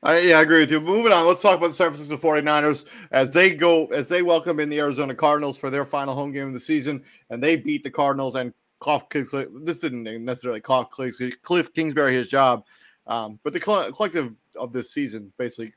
[0.03, 0.81] I, yeah, I agree with you.
[0.81, 4.59] Moving on, let's talk about the San Francisco 49ers as they go as they welcome
[4.59, 7.83] in the Arizona Cardinals for their final home game of the season, and they beat
[7.83, 9.47] the Cardinals and Cliff Kingsbury.
[9.61, 12.65] This didn't necessarily cost Cliff Kingsbury his job,
[13.07, 15.73] um, but the collective of this season basically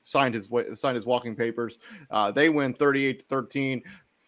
[0.00, 1.78] signed his signed his walking papers.
[2.10, 3.82] Uh, they win 38 to 13.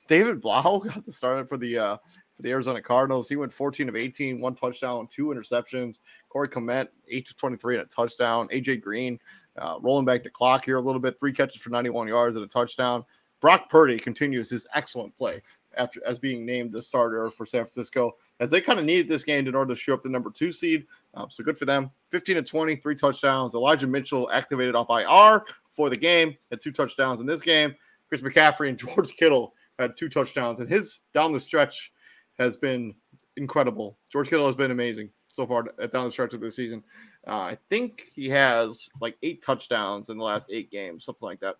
[0.08, 1.96] David Blough got the start for the uh,
[2.36, 3.28] for the Arizona Cardinals.
[3.28, 5.98] He went 14 of 18, one touchdown, two interceptions.
[6.28, 8.48] Corey Clement, 8 to 23 and a touchdown.
[8.48, 9.18] AJ Green
[9.58, 12.44] uh, rolling back the clock here a little bit, three catches for 91 yards and
[12.44, 13.04] a touchdown.
[13.40, 15.42] Brock Purdy continues his excellent play
[15.76, 19.24] after as being named the starter for San Francisco, as they kind of needed this
[19.24, 20.86] game in order to show up the number two seed.
[21.14, 21.90] Um, so good for them.
[22.10, 23.54] 15 to 20, three touchdowns.
[23.54, 27.74] Elijah Mitchell activated off IR for the game, had two touchdowns in this game.
[28.08, 31.92] Chris McCaffrey and George Kittle had two touchdowns, and his down the stretch
[32.38, 32.94] has been
[33.36, 33.98] incredible.
[34.10, 36.84] George Kittle has been amazing so far down the stretch of the season.
[37.26, 41.40] Uh, I think he has like eight touchdowns in the last eight games, something like
[41.40, 41.56] that.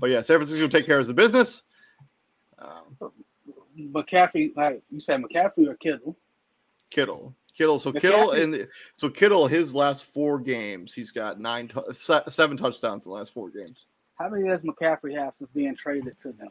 [0.00, 1.62] But yeah, San Francisco take care of the business.
[2.58, 3.12] Um,
[3.78, 6.16] McCaffrey, like you said, McCaffrey or Kittle?
[6.90, 7.34] Kittle.
[7.58, 7.80] Kittle.
[7.80, 8.00] So McCaffrey.
[8.00, 13.18] Kittle and so Kittle, his last four games, he's got nine, seven touchdowns in the
[13.18, 13.86] last four games.
[14.14, 16.50] How many does McCaffrey have since being traded to them?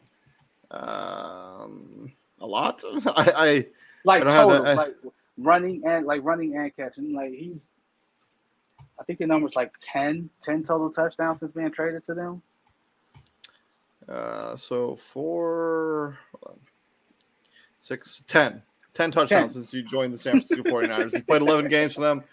[0.70, 2.84] Um, a lot.
[3.06, 3.66] I, I
[4.04, 4.94] like I total, I, like
[5.38, 7.14] running and like running and catching.
[7.14, 7.66] Like he's,
[9.00, 12.42] I think the number's like 10, 10 total touchdowns since being traded to them.
[14.06, 16.18] Uh, so four,
[17.78, 18.62] six, ten.
[18.98, 19.62] 10 touchdowns 10.
[19.62, 21.12] since you joined the San Francisco 49ers.
[21.12, 22.24] he's played 11 games for them.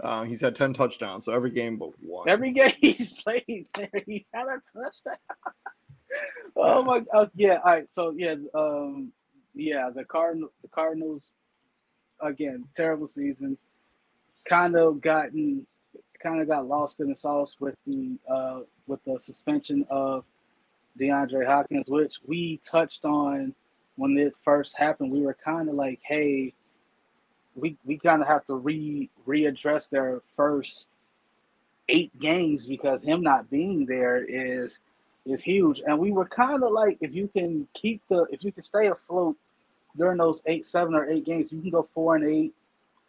[0.00, 2.28] Uh, he's had 10 touchdowns, so every game but one.
[2.28, 3.44] Every game he's played,
[4.06, 5.16] he had a touchdown.
[6.56, 7.30] oh my god!
[7.34, 7.92] Yeah, all right.
[7.92, 9.12] So yeah, um,
[9.54, 11.30] yeah, the Cardinal, the Cardinals,
[12.20, 13.58] again, terrible season.
[14.44, 15.66] Kind of gotten,
[16.22, 20.24] kind of got lost in the sauce with the uh, with the suspension of
[21.00, 23.54] DeAndre Hopkins, which we touched on
[23.96, 25.10] when it first happened.
[25.10, 26.52] We were kind of like, hey,
[27.54, 30.88] we we kind of have to re readdress their first
[31.88, 34.80] eight games because him not being there is
[35.26, 35.82] is huge.
[35.86, 38.88] And we were kind of like, if you can keep the, if you can stay
[38.88, 39.36] afloat
[39.96, 42.54] during those eight, seven or eight games, you can go four and eight.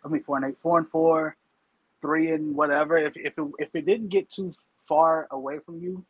[0.05, 1.35] I mean, four and eight, four and four,
[2.01, 2.97] three and whatever.
[2.97, 4.53] If if it, if it didn't get too
[4.83, 6.03] far away from you,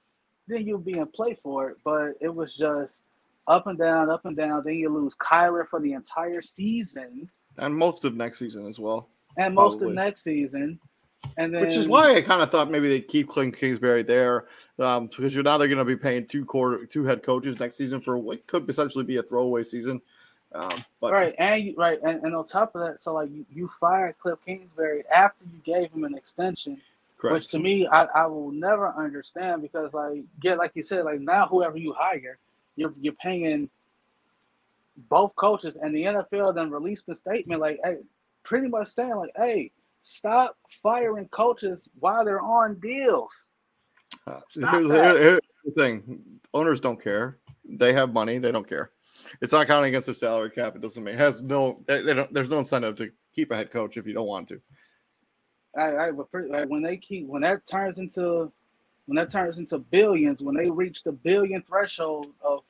[0.47, 1.77] then you'll be in play for it.
[1.83, 3.03] But it was just
[3.47, 4.61] up and down, up and down.
[4.63, 9.09] Then you lose Kyler for the entire season, and most of next season as well,
[9.37, 9.89] and most probably.
[9.89, 10.79] of next season.
[11.37, 14.45] And then, which is why I kind of thought maybe they'd keep Cliff Kingsbury there,
[14.77, 17.75] um, because you're now they're going to be paying two quarter two head coaches next
[17.75, 20.01] season for what could essentially be a throwaway season.
[20.53, 23.45] Um, but right, and you, right, and, and on top of that, so like you,
[23.51, 26.79] you fired Cliff Kingsbury after you gave him an extension,
[27.17, 27.33] correct.
[27.33, 31.21] which to me I, I will never understand because like get like you said, like
[31.21, 32.37] now whoever you hire,
[32.75, 33.69] you're you're paying
[35.09, 37.97] both coaches and the NFL then released a statement like, hey,
[38.43, 39.71] pretty much saying like, hey,
[40.03, 43.45] stop firing coaches while they're on deals.
[44.27, 46.21] Uh, here's, here's the thing:
[46.53, 47.39] owners don't care.
[47.65, 48.37] They have money.
[48.37, 48.91] They don't care.
[49.41, 50.75] It's not counting against their salary cap.
[50.75, 51.81] It doesn't mean it has no.
[51.87, 54.47] They, they don't, there's no incentive to keep a head coach if you don't want
[54.49, 54.61] to.
[55.75, 58.51] I, I but pretty, like when they keep when that turns into
[59.05, 62.61] when that turns into billions, when they reach the billion threshold of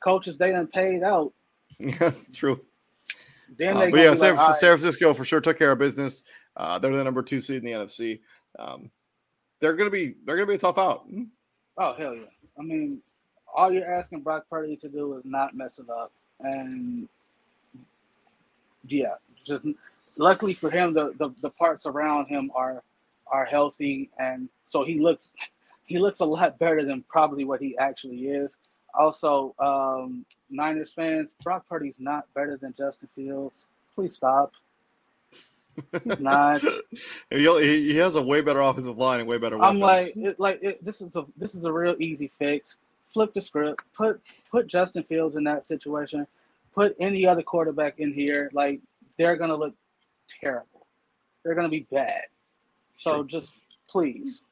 [0.00, 1.32] coaches they done paid out,
[1.78, 2.60] Yeah, true.
[3.58, 6.22] then Uh, but yeah, San, like, San Francisco for sure took care of business.
[6.56, 8.20] Uh, they're the number two seed in the NFC.
[8.58, 8.90] Um,
[9.60, 11.06] they're gonna be they're gonna be a tough out.
[11.78, 12.24] Oh hell yeah!
[12.58, 13.00] I mean,
[13.54, 17.08] all you're asking Brock Purdy to do is not mess it up, and
[18.86, 19.14] yeah,
[19.44, 19.66] just
[20.16, 22.82] luckily for him, the, the, the parts around him are
[23.28, 25.30] are healthy, and so he looks
[25.86, 28.56] he looks a lot better than probably what he actually is.
[28.94, 33.66] Also, um, Niners fans, Brock Purdy's not better than Justin Fields.
[33.94, 34.52] Please stop.
[36.04, 36.60] He's not.
[37.30, 39.60] he, he has a way better offensive line and way better.
[39.62, 42.76] I'm like, it, like it, this is a this is a real easy fix.
[43.08, 43.80] Flip the script.
[43.94, 44.20] Put
[44.50, 46.26] put Justin Fields in that situation.
[46.74, 48.50] Put any other quarterback in here.
[48.52, 48.80] Like
[49.18, 49.74] they're gonna look
[50.40, 50.86] terrible.
[51.42, 52.24] They're gonna be bad.
[52.96, 53.24] So Sure.
[53.24, 53.52] just
[53.88, 54.42] please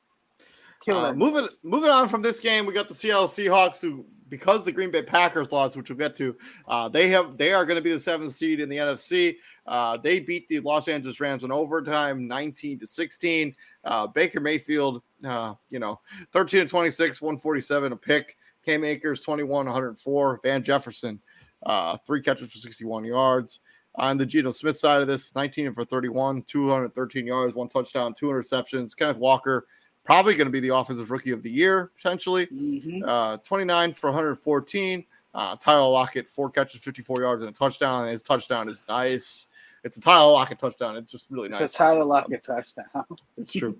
[0.88, 4.72] Uh, moving moving on from this game, we got the Seattle Seahawks who, because the
[4.72, 6.34] Green Bay Packers lost, which we'll get to,
[6.68, 9.36] uh, they have they are going to be the seventh seed in the NFC.
[9.66, 13.54] Uh, they beat the Los Angeles Rams in overtime, nineteen to sixteen.
[13.84, 16.00] Uh, Baker Mayfield, uh, you know,
[16.32, 18.36] thirteen to twenty six, one forty seven, a pick.
[18.64, 20.40] Cam Akers, 21, 104.
[20.42, 21.20] Van Jefferson,
[21.64, 23.60] uh, three catches for 61 yards.
[23.96, 28.26] On the Geno Smith side of this, 19 for 31, 213 yards, one touchdown, two
[28.26, 28.96] interceptions.
[28.96, 29.66] Kenneth Walker,
[30.10, 32.46] probably going to be the offensive rookie of the year potentially.
[32.48, 33.02] Mhm.
[33.06, 35.06] Uh, 29 for 114.
[35.32, 38.02] Uh, Tyler Lockett, four catches, 54 yards, and a touchdown.
[38.02, 39.46] And His touchdown is nice.
[39.84, 40.96] It's a Tyler Lockett touchdown.
[40.96, 41.62] It's just really It's nice.
[41.62, 43.04] It's a Tyler Lockett touchdown.
[43.36, 43.78] It's true.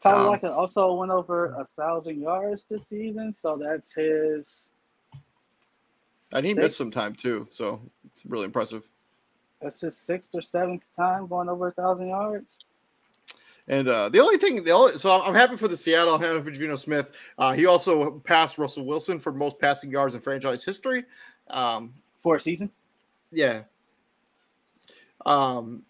[0.00, 4.70] Tyler Um, Lockett also went over a thousand yards this season, so that's his.
[6.32, 8.88] And he missed some time too, so it's really impressive.
[9.60, 12.60] That's his sixth or seventh time going over a thousand yards.
[13.68, 16.14] And uh, the only thing, the only, so I'm happy for the Seattle.
[16.14, 17.16] I'm happy for Geno Smith.
[17.36, 21.04] Uh, he also passed Russell Wilson for most passing yards in franchise history.
[21.48, 22.70] Um, for a season.
[23.32, 23.62] yeah.
[25.24, 25.82] Um,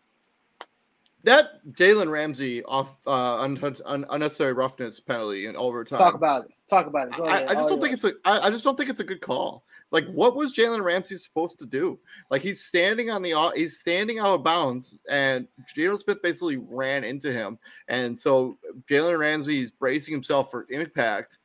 [1.24, 5.98] that Jalen Ramsey off uh, un- un- unnecessary roughness penalty in overtime.
[5.98, 6.52] Talk about it.
[6.70, 7.16] Talk about it.
[7.16, 7.48] Go I, ahead.
[7.48, 8.12] I just All don't think it's a.
[8.24, 9.64] I, I just don't think it's a good call.
[9.92, 11.98] Like, what was Jalen Ramsey supposed to do?
[12.30, 13.52] Like, he's standing on the.
[13.54, 17.58] He's standing out of bounds, and Geno Smith basically ran into him,
[17.88, 18.58] and so
[18.90, 21.38] Jalen Ramsey is bracing himself for impact,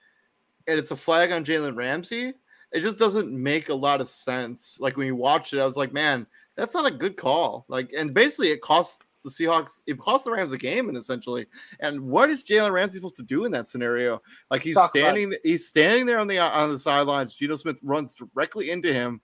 [0.68, 2.34] and it's a flag on Jalen Ramsey.
[2.72, 4.80] It just doesn't make a lot of sense.
[4.80, 6.26] Like when you watched it, I was like, man,
[6.56, 7.66] that's not a good call.
[7.68, 9.82] Like, and basically, it cost the Seahawks.
[9.88, 11.46] It cost the Rams a game, and essentially.
[11.80, 14.22] And what is Jalen Ramsey supposed to do in that scenario?
[14.50, 17.36] Like he's Talk standing, he's standing there on the on the sidelines.
[17.36, 19.22] Geno Smith runs directly into him,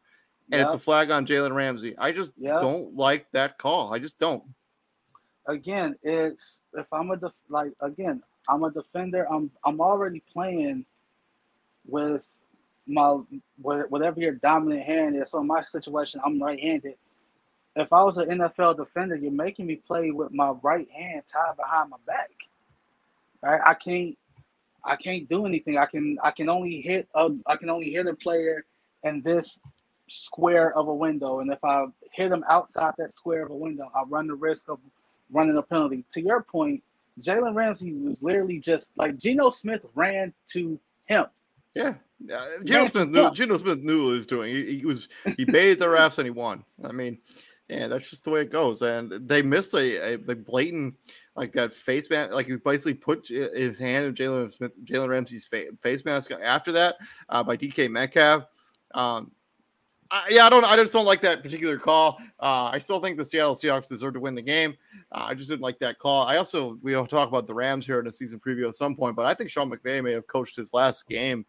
[0.51, 1.97] and it's a flag on Jalen Ramsey.
[1.97, 2.61] I just Yep.
[2.61, 3.93] don't like that call.
[3.93, 4.43] I just don't.
[5.47, 9.25] again, it's if I'm a def- like again, I'm a defender.
[9.31, 10.85] I'm I'm already playing
[11.87, 12.27] with
[12.85, 13.17] my
[13.61, 15.31] wha- whatever your dominant hand is.
[15.31, 16.95] So in my situation, I'm right-handed.
[17.77, 21.55] If I was an NFL defender, you're making me play with my right hand tied
[21.55, 22.31] behind my back.
[23.41, 23.61] Right?
[23.63, 24.17] I can't
[24.83, 25.77] I can't do anything.
[25.77, 28.65] I can I can only hit a I can only hit a player
[29.03, 29.59] in this
[30.07, 31.39] square of a window.
[31.39, 34.69] And if I hit him outside that square of a window, I run the risk
[34.69, 34.79] of
[35.31, 36.03] running a penalty.
[36.11, 36.83] To your point,
[37.21, 41.25] Jalen Ramsey was literally just like Geno Smith ran to him.
[41.75, 41.93] Yeah,
[42.33, 43.31] uh, Geno Smith knew.
[43.31, 44.55] Geno Smith knew what he was doing.
[44.55, 46.63] He, he was he bathed the refs and he won.
[46.83, 47.19] I mean,
[47.69, 48.81] yeah, that's just the way it goes.
[48.81, 50.95] And they missed a, a, a blatant
[51.35, 52.33] like that face mask.
[52.33, 56.31] Like he basically put his hand in Jalen Smith, Jalen Ramsey's fa- face mask.
[56.31, 56.95] After that,
[57.29, 58.45] uh, by DK Metcalf.
[58.93, 59.31] Um,
[60.09, 60.63] I, yeah, I don't.
[60.63, 62.21] I just don't like that particular call.
[62.39, 64.75] Uh, I still think the Seattle Seahawks deserve to win the game.
[65.11, 66.25] Uh, I just didn't like that call.
[66.25, 69.17] I also we'll talk about the Rams here in a season preview at some point,
[69.17, 71.45] but I think Sean McVay may have coached his last game,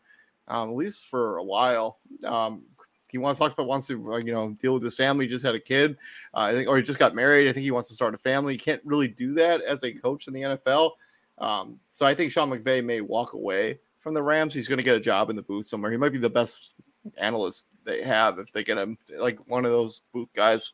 [0.48, 2.00] um, at least for a while.
[2.24, 2.64] Um,
[3.08, 5.26] he wants to talk about wants to uh, you know deal with his family.
[5.26, 5.96] He just had a kid,
[6.34, 7.48] uh, I think, or he just got married.
[7.48, 8.54] I think he wants to start a family.
[8.54, 10.92] You can't really do that as a coach in the NFL.
[11.38, 14.54] Um, so I think Sean McVay may walk away from the Rams.
[14.54, 15.90] He's going to get a job in the booth somewhere.
[15.90, 16.74] He might be the best
[17.16, 20.72] analyst they have if they get him like one of those booth guys.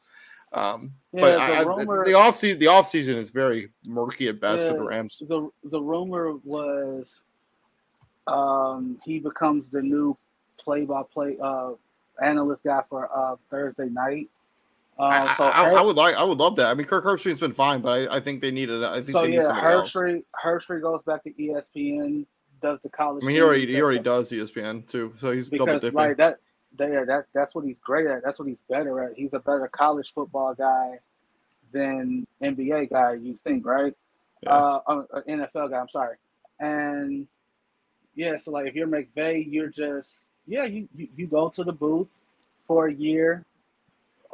[0.53, 4.29] Um, Yeah, but the I, rumor- the off season, the off season is very murky
[4.29, 5.21] at best for the Rams.
[5.29, 7.25] the the rumor was
[8.27, 10.17] um he becomes the new
[10.59, 11.73] play by play uh
[12.23, 14.29] analyst guy for uh Thursday night.
[14.99, 16.67] Uh, I, so I, I would like, I would love that.
[16.67, 18.85] I mean, Kirk Herbstreit's been fine, but I, I think they needed.
[18.85, 19.49] I think so they need yeah.
[19.49, 22.27] Herbstreit Herbstreit goes back to ESPN,
[22.63, 23.25] does the college.
[23.25, 25.97] I mean, he already he does already does ESPN too, so he's double because dipping.
[25.97, 26.39] like that
[26.77, 28.23] there that that's what he's great at.
[28.25, 29.17] That's what he's better at.
[29.17, 30.99] He's a better college football guy
[31.73, 33.15] than NBA guy.
[33.15, 33.95] You think, right?
[34.43, 34.51] Yeah.
[34.51, 35.79] Uh, uh, uh, NFL guy.
[35.79, 36.17] I'm sorry.
[36.61, 37.27] And
[38.15, 41.73] yeah, so like if you're McVay, you're just yeah, you, you you go to the
[41.73, 42.11] booth
[42.67, 43.45] for a year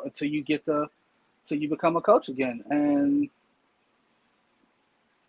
[0.05, 0.89] until you get the
[1.47, 3.29] till you become a coach again, and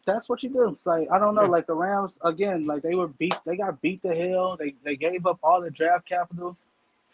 [0.06, 0.70] that's what you do.
[0.70, 3.82] It's like I don't know, like the Rams again, like they were beat, they got
[3.82, 4.58] beat to hell.
[4.58, 6.58] They they gave up all the draft capital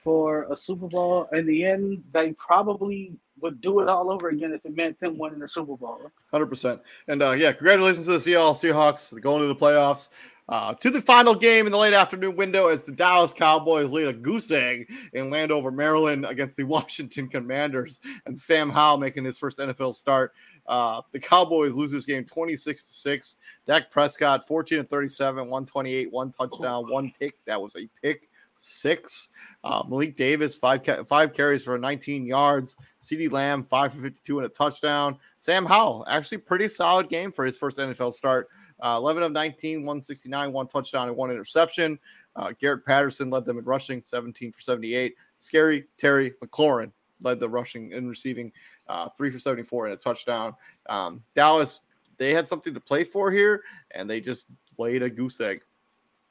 [0.03, 1.27] for a Super Bowl.
[1.33, 5.17] In the end, they probably would do it all over again if it meant them
[5.17, 6.11] winning the Super Bowl.
[6.31, 6.81] Hundred percent.
[7.07, 10.09] And uh, yeah, congratulations to the Seattle Seahawks for going to the playoffs.
[10.49, 14.07] Uh, to the final game in the late afternoon window as the Dallas Cowboys lead
[14.07, 19.37] a goose egg in Landover, Maryland against the Washington Commanders, and Sam Howell making his
[19.37, 20.33] first NFL start.
[20.67, 23.35] Uh, the Cowboys lose this game 26 to 6.
[23.65, 27.35] Dak Prescott 14 and 37, 128, one touchdown, one pick.
[27.45, 29.29] That was a pick six.
[29.63, 32.75] Uh, Malik Davis, five ca- five carries for 19 yards.
[33.01, 35.17] CeeDee Lamb, five for 52 and a touchdown.
[35.39, 38.49] Sam Howell, actually pretty solid game for his first NFL start.
[38.83, 41.97] Uh, 11 of 19, 169, one touchdown and one interception.
[42.35, 45.15] Uh, Garrett Patterson led them in rushing, 17 for 78.
[45.37, 46.91] Scary Terry McLaurin
[47.21, 48.51] led the rushing and receiving,
[48.87, 50.53] uh, three for 74 and a touchdown.
[50.89, 51.81] Um, Dallas,
[52.17, 54.47] they had something to play for here, and they just
[54.77, 55.61] laid a goose egg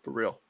[0.03, 0.41] for real.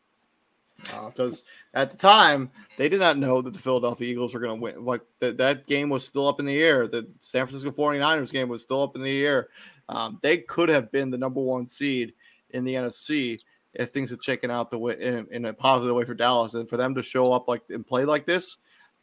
[0.78, 1.44] Because
[1.74, 4.85] at the time, they did not know that the Philadelphia Eagles were going to win.
[4.85, 6.86] Like that, that game was still up in the air.
[6.86, 9.48] The San Francisco 49ers game was still up in the air.
[9.89, 12.12] Um, they could have been the number one seed
[12.51, 13.40] in the NFC
[13.74, 16.55] if things had shaken out the way in, in a positive way for Dallas.
[16.55, 18.59] And for them to show up like and play like this,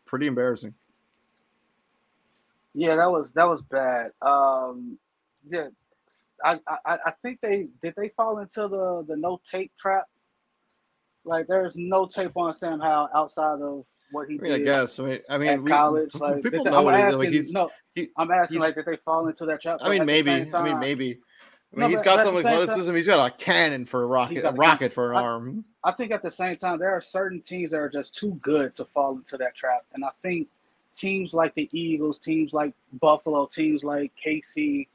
[0.05, 0.73] pretty embarrassing.
[2.73, 4.11] Yeah, that was that was bad.
[4.21, 4.97] Um,
[5.45, 5.67] yeah,
[6.43, 10.07] I, I I think they did they fall into the the no tape trap.
[11.25, 14.99] Like there's no tape on Sam Howell outside of what he I mean, I guess.
[14.99, 16.13] I mean, I mean, college.
[16.15, 17.29] Like people did they- know I'm asking, like.
[17.29, 19.79] He's, no, he- I'm asking like did they fall into that trap?
[19.81, 20.53] I mean, But at the maybe.
[20.53, 21.05] I mean, maybe.
[21.11, 22.93] I mean, No, he's got some time- athleticism.
[22.95, 25.65] He's got a cannon for a rocket, a a rocket for an I- arm.
[25.83, 28.75] I think at the same time there are certain teams that are just too good
[28.75, 30.47] to fall into that trap, and I think
[30.95, 34.87] teams like the Eagles, teams like Buffalo, teams like KC,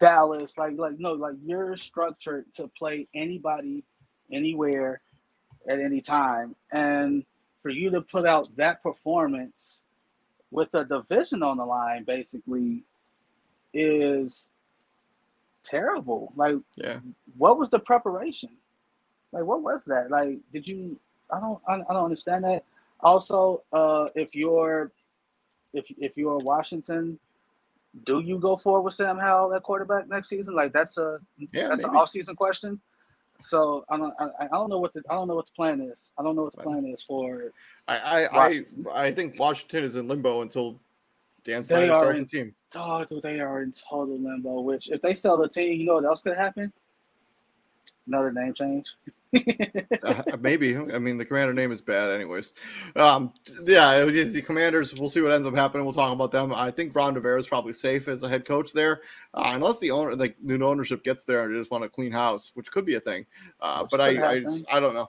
[0.00, 3.84] Dallas, like like no, like you're structured to play anybody,
[4.32, 5.00] anywhere,
[5.68, 7.24] at any time, and
[7.62, 9.84] for you to put out that performance
[10.50, 12.84] with a division on the line, basically,
[13.72, 14.50] is
[15.64, 16.32] terrible.
[16.36, 17.00] Like Yeah.
[17.36, 18.50] what was the preparation?
[19.32, 20.10] Like, what was that?
[20.10, 20.98] Like, did you?
[21.30, 21.58] I don't.
[21.66, 22.64] I, I don't understand that.
[23.00, 24.92] Also, uh, if you're,
[25.72, 27.18] if if you're Washington,
[28.04, 30.54] do you go forward with Sam Howell at quarterback next season?
[30.54, 31.18] Like, that's a
[31.52, 32.78] Yeah, that's an off-season question.
[33.42, 34.14] So I don't.
[34.18, 36.12] I, I don't know what the I don't know what the plan is.
[36.18, 37.52] I don't know what the plan is for.
[37.88, 38.86] I I, I Washington.
[38.92, 40.80] I think Washington is in limbo until
[41.44, 42.54] Dan Snyder sells in- the team.
[42.74, 44.60] Oh, dude, they are in total limbo.
[44.60, 46.72] Which, if they sell the team, you know what else could happen?
[48.06, 48.94] Another name change.
[50.02, 50.76] Uh, maybe.
[50.76, 52.52] I mean, the commander name is bad, anyways.
[52.96, 53.32] Um,
[53.64, 54.94] yeah, the commanders.
[54.94, 55.86] We'll see what ends up happening.
[55.86, 56.52] We'll talk about them.
[56.52, 59.00] I think Ron Rivera is probably safe as a head coach there,
[59.32, 62.12] uh, unless the owner, like new ownership, gets there and they just want a clean
[62.12, 63.24] house, which could be a thing.
[63.60, 65.08] Uh, but I, I, just- I don't know.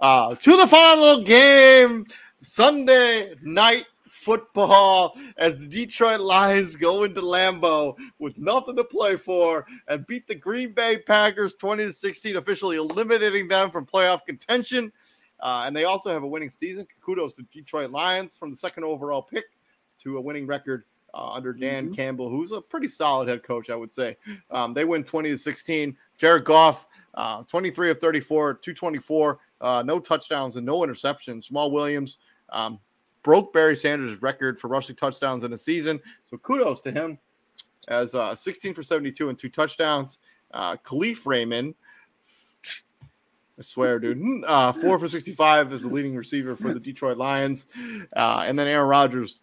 [0.00, 2.04] Uh, to the final game,
[2.40, 3.86] Sunday night
[4.16, 10.26] football as the Detroit Lions go into Lambeau with nothing to play for and beat
[10.26, 14.92] the Green Bay Packers 20 to 16, officially eliminating them from playoff contention.
[15.40, 16.86] Uh, and they also have a winning season.
[17.02, 19.44] Kudos to Detroit Lions from the second overall pick
[19.98, 20.84] to a winning record
[21.14, 21.96] uh, under Dan Mhm.
[21.96, 24.16] Campbell, who's a pretty solid head coach, I would say.
[24.50, 25.96] Um, they win 20 to 16.
[26.18, 31.50] Jared Goff, uh, 23 of 34, 224, uh, no touchdowns and no interceptions.
[31.50, 32.18] Jamaal Williams
[32.50, 32.78] um,
[33.26, 36.00] broke Barry Sanders' record for rushing touchdowns in a season.
[36.22, 37.18] So kudos to him
[37.88, 40.20] as uh, 16 for 72 and two touchdowns.
[40.52, 41.74] Uh, Kalif Raymond,
[43.58, 47.66] I swear, dude, uh, four for 65 is the leading receiver for the Detroit Lions.
[48.14, 49.40] Uh, and then Aaron Rodgers,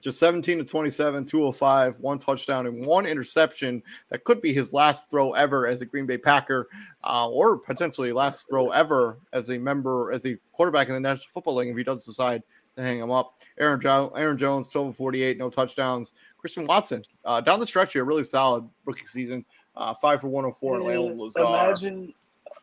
[0.00, 3.82] just 17 to 27, 205, one touchdown and one interception.
[4.08, 6.66] That could be his last throw ever as a Green Bay Packer,
[7.04, 11.28] uh, or potentially last throw ever as a member, as a quarterback in the National
[11.28, 12.42] Football League if he does decide
[12.76, 13.34] to hang him up.
[13.58, 16.14] Aaron, jo- Aaron Jones, 12 48, no touchdowns.
[16.38, 19.44] Christian Watson, uh, down the stretch here, really solid rookie season.
[19.76, 21.46] Uh, five for 104 and Layla Lazard.
[21.46, 22.14] Imagine,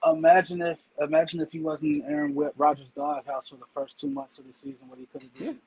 [0.06, 4.46] imagine if, imagine if he wasn't Aaron Rodgers' doghouse for the first two months of
[4.46, 5.60] the season, what he could have done.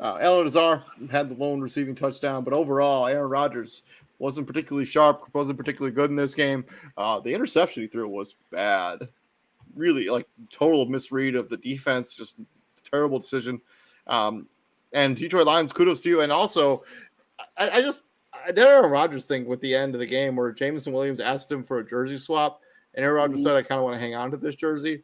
[0.00, 3.82] Uh, Allen Lazard had the lone receiving touchdown, but overall, Aaron Rodgers
[4.18, 6.64] wasn't particularly sharp, wasn't particularly good in this game.
[6.96, 9.08] Uh, the interception he threw was bad,
[9.74, 12.36] really like total misread of the defense, just
[12.90, 13.60] terrible decision.
[14.06, 14.46] Um,
[14.92, 16.20] and Detroit Lions, kudos to you.
[16.22, 16.84] And also,
[17.56, 18.02] I, I just
[18.46, 21.62] that Aaron Rodgers thing with the end of the game where Jameson Williams asked him
[21.62, 22.60] for a jersey swap,
[22.94, 23.46] and Aaron Rodgers mm-hmm.
[23.48, 25.02] said, "I kind of want to hang on to this jersey."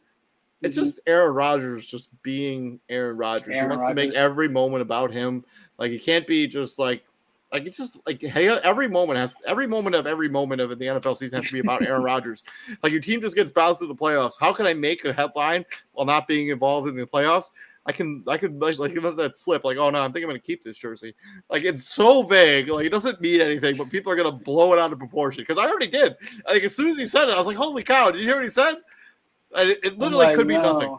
[0.63, 0.85] It's mm-hmm.
[0.85, 3.49] just Aaron Rodgers just being Aaron Rodgers.
[3.49, 3.91] Aaron he wants Rodgers.
[3.91, 5.45] to make every moment about him.
[5.79, 7.05] Like he can't be just like
[7.53, 10.87] like it's just like hey, every moment has every moment of every moment of the
[10.87, 12.43] NFL season has to be about Aaron Rodgers.
[12.83, 14.35] Like your team just gets bounced in the playoffs.
[14.39, 17.51] How can I make a headline while not being involved in the playoffs?
[17.87, 19.65] I can I could like, like let that slip.
[19.65, 21.15] Like, oh no, I'm thinking I'm gonna keep this jersey.
[21.51, 22.69] Like it's so vague.
[22.69, 25.43] Like it doesn't mean anything, but people are gonna blow it out of proportion.
[25.43, 26.17] Because I already did.
[26.49, 28.11] Like as soon as he said it, I was like, holy cow!
[28.11, 28.77] Did you hear what he said?
[29.57, 30.73] And it, it literally like, could be no.
[30.73, 30.99] nothing.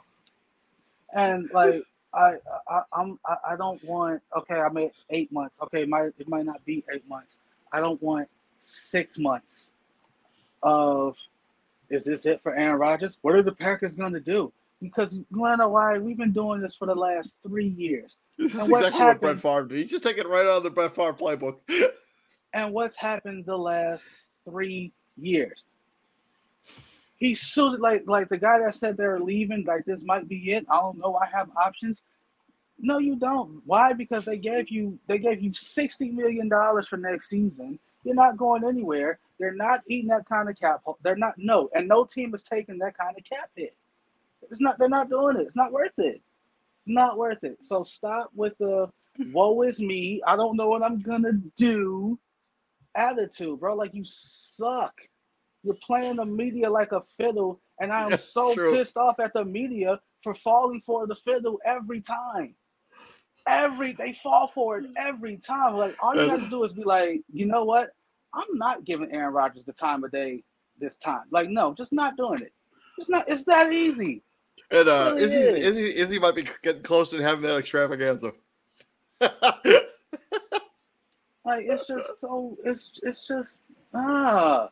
[1.14, 1.82] And like
[2.16, 2.36] I,
[2.68, 6.46] I I'm I don't want okay I made eight months okay it might it might
[6.46, 7.40] not be eight months
[7.72, 8.30] I don't want
[8.62, 9.74] six months
[10.64, 11.18] of
[11.90, 14.52] is this it for Aaron Rodgers what are the Packers going to do
[14.82, 18.20] because you want to know why we've been doing this for the last three years
[18.38, 20.64] this is exactly happened, what Brett Favre did he's just taking it right out of
[20.64, 21.58] the Brett Favre playbook
[22.54, 24.10] and what's happened the last
[24.46, 25.66] three years
[27.18, 30.66] he suited like like the guy that said they're leaving, like this might be it.
[30.70, 31.16] I don't know.
[31.16, 32.02] I have options.
[32.78, 33.62] No, you don't.
[33.66, 33.94] Why?
[33.94, 37.80] Because they gave you they gave you sixty million dollars for next season.
[38.04, 39.20] You're not going anywhere.
[39.40, 40.82] They're not eating that kind of cap.
[41.04, 43.76] They're not no, and no team is taking that kind of cap hit.
[44.52, 44.78] It's not.
[44.78, 45.48] They're not doing it.
[45.48, 46.22] It's not worth it.
[46.86, 47.58] Not worth it.
[47.62, 48.90] So stop with the
[49.32, 52.20] "woe is me." I don't know what I'm gonna do
[52.96, 53.76] attitude, bro.
[53.76, 54.94] Like you suck.
[55.64, 58.76] You're playing the media like a fiddle, and I'm That's so true.
[58.76, 62.56] pissed off at the media for falling for the fiddle every time.
[63.48, 65.76] Every they fall for it every time.
[65.76, 67.92] Like all you have to do is be like, you know what?
[68.34, 70.44] I'm not giving Aaron Rodgers the time of day
[70.80, 71.24] this time.
[71.32, 72.54] Like, no, just not doing it.
[72.98, 73.30] It's not.
[73.30, 74.24] It's that easy.
[74.72, 75.78] And uh, really Izzy, is.
[75.78, 78.34] Izzy, Izzy might be getting close to having that extravaganza.
[79.22, 79.34] like
[81.46, 82.58] it's just so.
[82.64, 83.60] It's it's just
[83.94, 84.70] ah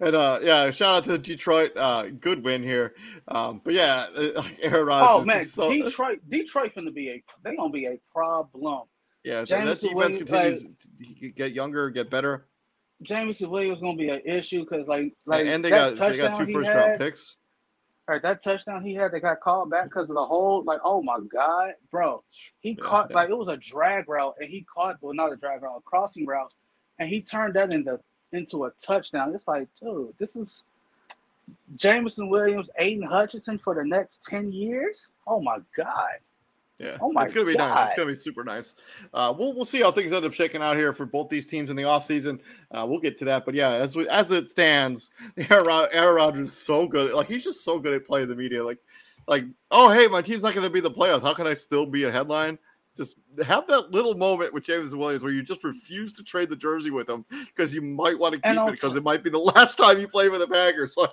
[0.00, 1.76] and uh, yeah, shout out to Detroit.
[1.76, 2.94] Uh, good win here.
[3.28, 4.06] Um, but yeah,
[4.62, 5.08] Aaron Rodgers.
[5.10, 5.72] Oh man, so...
[5.84, 8.84] Detroit, Detroit gonna be a they gonna be a problem.
[9.24, 12.46] Yeah, so that defense continues like, to get younger, get better.
[13.02, 16.52] Jameson Williams gonna be an issue because like like and they got they got two
[16.52, 17.36] first round picks.
[18.08, 21.02] Right, that touchdown he had, they got called back because of the whole like, oh
[21.02, 22.24] my god, bro,
[22.60, 23.16] he yeah, caught yeah.
[23.16, 25.82] like it was a drag route and he caught well not a drag route, a
[25.82, 26.54] crossing route,
[26.98, 28.00] and he turned that into
[28.32, 29.34] into a touchdown.
[29.34, 30.64] It's like, dude, this is
[31.76, 35.12] Jameson Williams, Aidan Hutchinson for the next 10 years?
[35.26, 36.18] Oh my God.
[36.78, 37.74] Yeah, oh my it's gonna be God.
[37.74, 37.88] nice.
[37.88, 38.74] It's gonna be super nice.
[39.12, 41.70] Uh, we'll we'll see how things end up shaking out here for both these teams
[41.70, 42.40] in the offseason.
[42.70, 45.10] Uh, we'll get to that, but yeah, as we, as it stands,
[45.50, 47.12] Aaron, Aaron Rodgers is so good.
[47.12, 48.64] Like he's just so good at playing the media.
[48.64, 48.78] Like,
[49.26, 51.22] like oh hey, my team's not gonna be the playoffs.
[51.22, 52.58] How can I still be a headline?
[52.98, 53.14] just
[53.46, 56.90] have that little moment with James Williams where you just refuse to trade the jersey
[56.90, 59.78] with him because you might want to keep it because it might be the last
[59.78, 60.94] time you play with the Packers.
[60.96, 61.10] Like,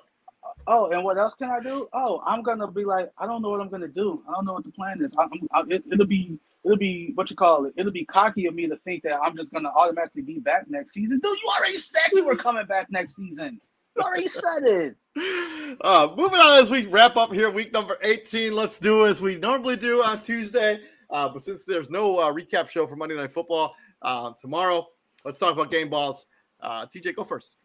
[0.67, 1.87] oh, and what else can I do?
[1.93, 4.23] Oh, I'm gonna be like, I don't know what I'm gonna do.
[4.27, 5.13] I don't know what the plan is.
[5.17, 7.73] I, I, it, it'll be, it'll be what you call it.
[7.77, 10.93] It'll be cocky of me to think that I'm just gonna automatically be back next
[10.93, 11.19] season.
[11.19, 13.59] Dude, you already said you were coming back next season.
[13.95, 14.95] You already said it.
[15.81, 18.53] Uh, moving on as we wrap up here, week number 18.
[18.53, 20.79] Let's do as we normally do on Tuesday.
[21.09, 24.87] Uh, but since there's no uh, recap show for Monday Night Football uh, tomorrow,
[25.23, 26.27] let's talk about game balls.
[26.61, 27.57] Uh, TJ, go first.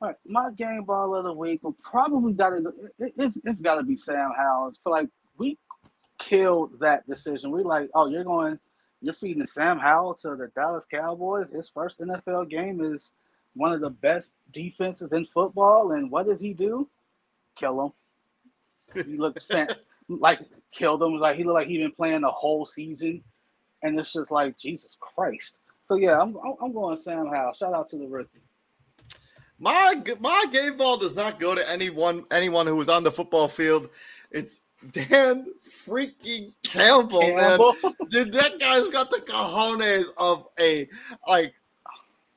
[0.00, 2.72] All right, my game ball of the week will probably got to.
[2.98, 4.74] It, it's it's got to be Sam Howell.
[4.84, 5.08] For like
[5.38, 5.58] we
[6.18, 7.50] killed that decision.
[7.50, 8.58] We like, oh, you're going,
[9.00, 11.50] you're feeding Sam Howell to the Dallas Cowboys.
[11.50, 13.12] His first NFL game is
[13.54, 16.88] one of the best defenses in football, and what does he do?
[17.56, 17.94] Kill
[18.94, 19.04] him.
[19.06, 19.46] He looks
[20.08, 20.40] like
[20.72, 21.14] killed him.
[21.14, 23.24] Like he looked like he been playing the whole season,
[23.82, 25.56] and it's just like Jesus Christ.
[25.86, 27.54] So yeah, I'm I'm going Sam Howell.
[27.54, 28.40] Shout out to the rookie.
[29.58, 33.48] My my game ball does not go to anyone anyone who was on the football
[33.48, 33.88] field.
[34.30, 34.60] It's
[34.92, 35.46] Dan
[35.86, 37.74] freaking Campbell, Campbell.
[37.82, 37.94] man.
[38.10, 40.88] Dude, that guy's got the cojones of a
[41.26, 41.54] like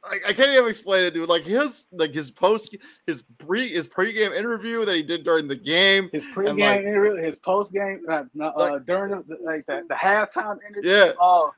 [0.02, 1.28] I, I can't even explain it, dude.
[1.28, 5.58] Like his like his post his pre his pregame interview that he did during the
[5.58, 6.10] game.
[6.14, 10.58] His pregame like- interview, his postgame, uh, uh, Like- during the, like the, the halftime
[10.70, 10.90] interview.
[10.90, 11.12] Yeah.
[11.20, 11.52] Oh,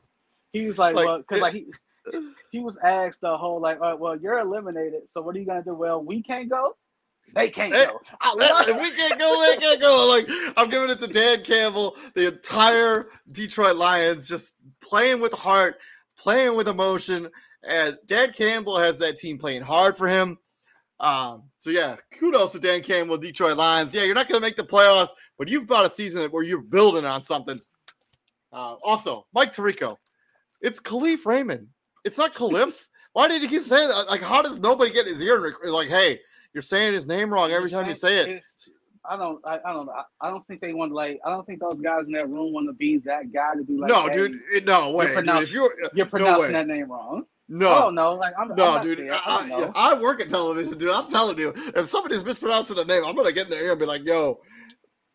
[0.53, 1.67] he was like, Like, well, because like he
[2.52, 5.45] he was asked the whole like, all right, well, you're eliminated, so what are you
[5.45, 5.76] gonna do?
[5.76, 6.76] Well, we can't go.
[7.34, 7.99] They can't Hey, go.
[8.22, 10.07] I love if we can't go, they can't go.
[10.07, 15.78] Like I'm giving it to Dan Campbell, the entire Detroit Lions, just playing with heart,
[16.18, 17.30] playing with emotion,
[17.64, 20.38] and Dan Campbell has that team playing hard for him.
[20.99, 23.94] Um, so yeah, kudos to Dan Campbell, Detroit Lions.
[23.94, 26.61] Yeah, you're not going to make the playoffs, but you've got a season where you're
[26.61, 27.60] building on something.
[28.53, 29.95] Uh, also, Mike Tirico,
[30.61, 31.68] it's Khalif Raymond.
[32.03, 32.73] It's not Khalif.
[33.14, 34.10] Why did you keep saying that?
[34.10, 35.45] Like, how does nobody get his ear?
[35.45, 36.19] and Like, hey,
[36.53, 38.44] you're saying his name wrong every time you say it.
[39.10, 39.40] I don't.
[39.45, 39.94] I, I don't know.
[39.94, 41.19] I, I don't think they want to like.
[41.26, 43.76] I don't think those guys in that room want to be that guy to be
[43.78, 43.90] like.
[43.90, 44.40] no, hey, dude.
[44.53, 45.06] it- No way.
[45.07, 45.15] dude.
[45.15, 46.52] pronouncing- If you're uh, You're no pronouncing way.
[46.52, 47.23] that name wrong.
[47.49, 48.52] no, Oh no, like I'm.
[48.52, 48.99] I'm no, not dude.
[48.99, 49.15] there.
[49.15, 50.91] I, I- I work at television, dude.
[50.91, 53.80] I'm telling you, if somebody's mispronouncing a name, I'm gonna get in their ear and
[53.80, 54.40] be like, "Yo,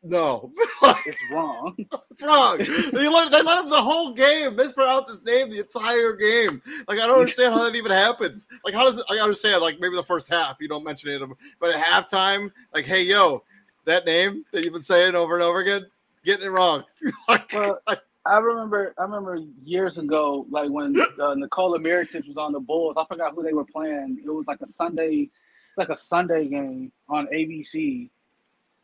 [0.08, 0.52] no,
[1.06, 1.74] it's wrong.
[1.90, 6.12] what's wrong?" they let they let him the whole game mispronounce his name the entire
[6.14, 6.62] game.
[6.88, 8.48] Like I don't understand how that even happens.
[8.64, 9.04] Like how does it?
[9.10, 11.22] I understand like maybe the first half you don't mention it,
[11.60, 13.42] but at halftime, like, hey, yo,
[13.84, 15.86] that name that you've been saying over and over again,
[16.24, 16.84] getting it wrong.
[17.28, 17.80] like, Well,
[18.26, 18.92] I remember.
[18.98, 22.96] I remember years ago, like when uh, Nikola Mirotic was on the Bulls.
[22.96, 24.20] I forgot who they were playing.
[24.24, 25.30] It was like a Sunday,
[25.76, 28.10] like a Sunday game on ABC,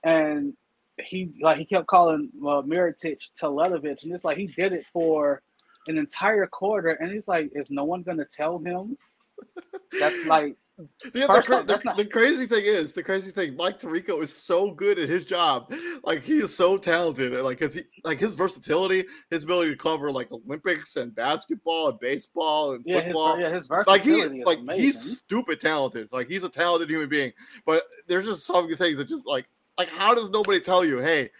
[0.05, 0.55] and
[1.01, 5.43] he like he kept calling uh, Mirotic Teletovic, and it's like he did it for
[5.89, 8.97] an entire quarter, and he's like, is no one gonna tell him?
[9.98, 10.56] That's like
[11.14, 14.32] Yeah, the, cra- the, not- the crazy thing is, the crazy thing, Mike Tirico is
[14.35, 15.73] so good at his job.
[16.05, 17.32] Like he is so talented.
[17.32, 21.89] and, Like cause he like his versatility, his ability to cover like Olympics and basketball
[21.89, 23.40] and baseball and yeah, his, football.
[23.40, 24.85] yeah, his like he is like amazing.
[24.85, 26.09] he's stupid talented.
[26.12, 27.32] Like he's a talented human being.
[27.66, 29.47] But there's just some things that just like
[29.78, 31.31] like how does nobody tell you, hey,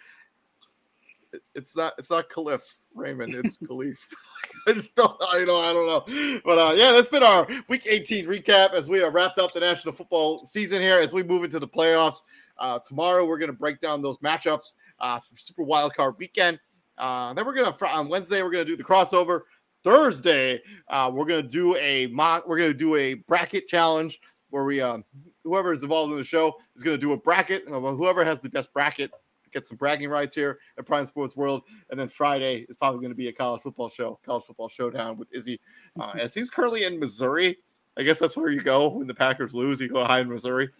[1.55, 2.61] it's not it's not Khalif
[2.95, 3.99] Raymond, it's Khalif.
[4.69, 6.41] I just don't I know I don't know.
[6.45, 9.61] But uh yeah, that's been our week 18 recap as we are wrapped up the
[9.61, 12.23] national football season here as we move into the playoffs.
[12.59, 16.61] Uh tomorrow we're gonna break down those matchups uh for super wild card weekend.
[16.99, 19.43] Uh then we're gonna on Wednesday we're gonna do the crossover.
[19.85, 22.47] Thursday, uh, we're gonna do a mock.
[22.47, 24.21] We're gonna do a bracket challenge
[24.53, 25.05] where we, um,
[25.45, 27.65] whoever is involved in the show is gonna do a bracket.
[27.67, 29.11] Whoever has the best bracket
[29.51, 31.63] gets some bragging rights here at Prime Sports World.
[31.91, 35.29] And then Friday is probably gonna be a college football show, college football showdown with
[35.33, 35.59] Izzy,
[35.99, 37.59] uh, as he's currently in Missouri.
[37.97, 39.81] I guess that's where you go when the Packers lose.
[39.81, 40.71] You go hide in Missouri.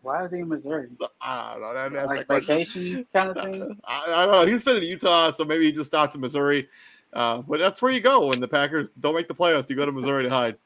[0.00, 0.88] Why is he in Missouri?
[1.20, 1.74] I don't know.
[1.74, 2.46] That, that's Like question.
[2.46, 3.78] vacation kind of thing.
[3.84, 4.50] I, I don't know.
[4.50, 6.68] He's been in Utah, so maybe he just stopped in Missouri.
[7.12, 9.68] Uh, but that's where you go when the Packers don't make the playoffs.
[9.68, 10.56] You go to Missouri to hide.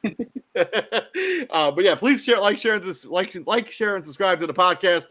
[0.56, 4.54] uh, but yeah, please share, like, share this, like, like, share, and subscribe to the
[4.54, 5.06] podcast.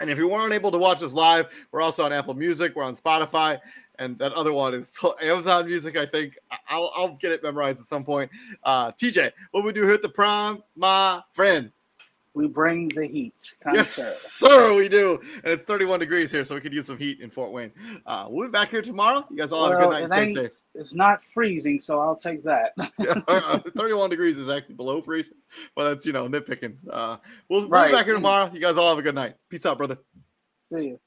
[0.00, 2.84] And if you weren't able to watch us live, we're also on Apple Music, we're
[2.84, 3.58] on Spotify,
[3.98, 5.96] and that other one is Amazon Music.
[5.96, 8.30] I think I'll, I'll get it memorized at some point.
[8.62, 11.72] Uh, TJ, what do here at the prom, my friend?
[12.38, 13.34] We bring the heat.
[13.72, 14.48] Yes, Connoisseur.
[14.48, 15.20] sir, we do.
[15.42, 17.72] And it's 31 degrees here, so we could use some heat in Fort Wayne.
[18.06, 19.26] Uh, we'll be back here tomorrow.
[19.28, 20.52] You guys all have a good night stay safe.
[20.76, 22.74] It's not freezing, so I'll take that.
[22.96, 25.34] Yeah, 31 degrees is actually below freezing,
[25.74, 26.76] but that's, you know, nitpicking.
[26.88, 27.16] Uh,
[27.48, 28.48] we'll, we'll be back here tomorrow.
[28.54, 29.34] You guys all have a good night.
[29.50, 29.98] Peace out, brother.
[30.72, 31.00] See you.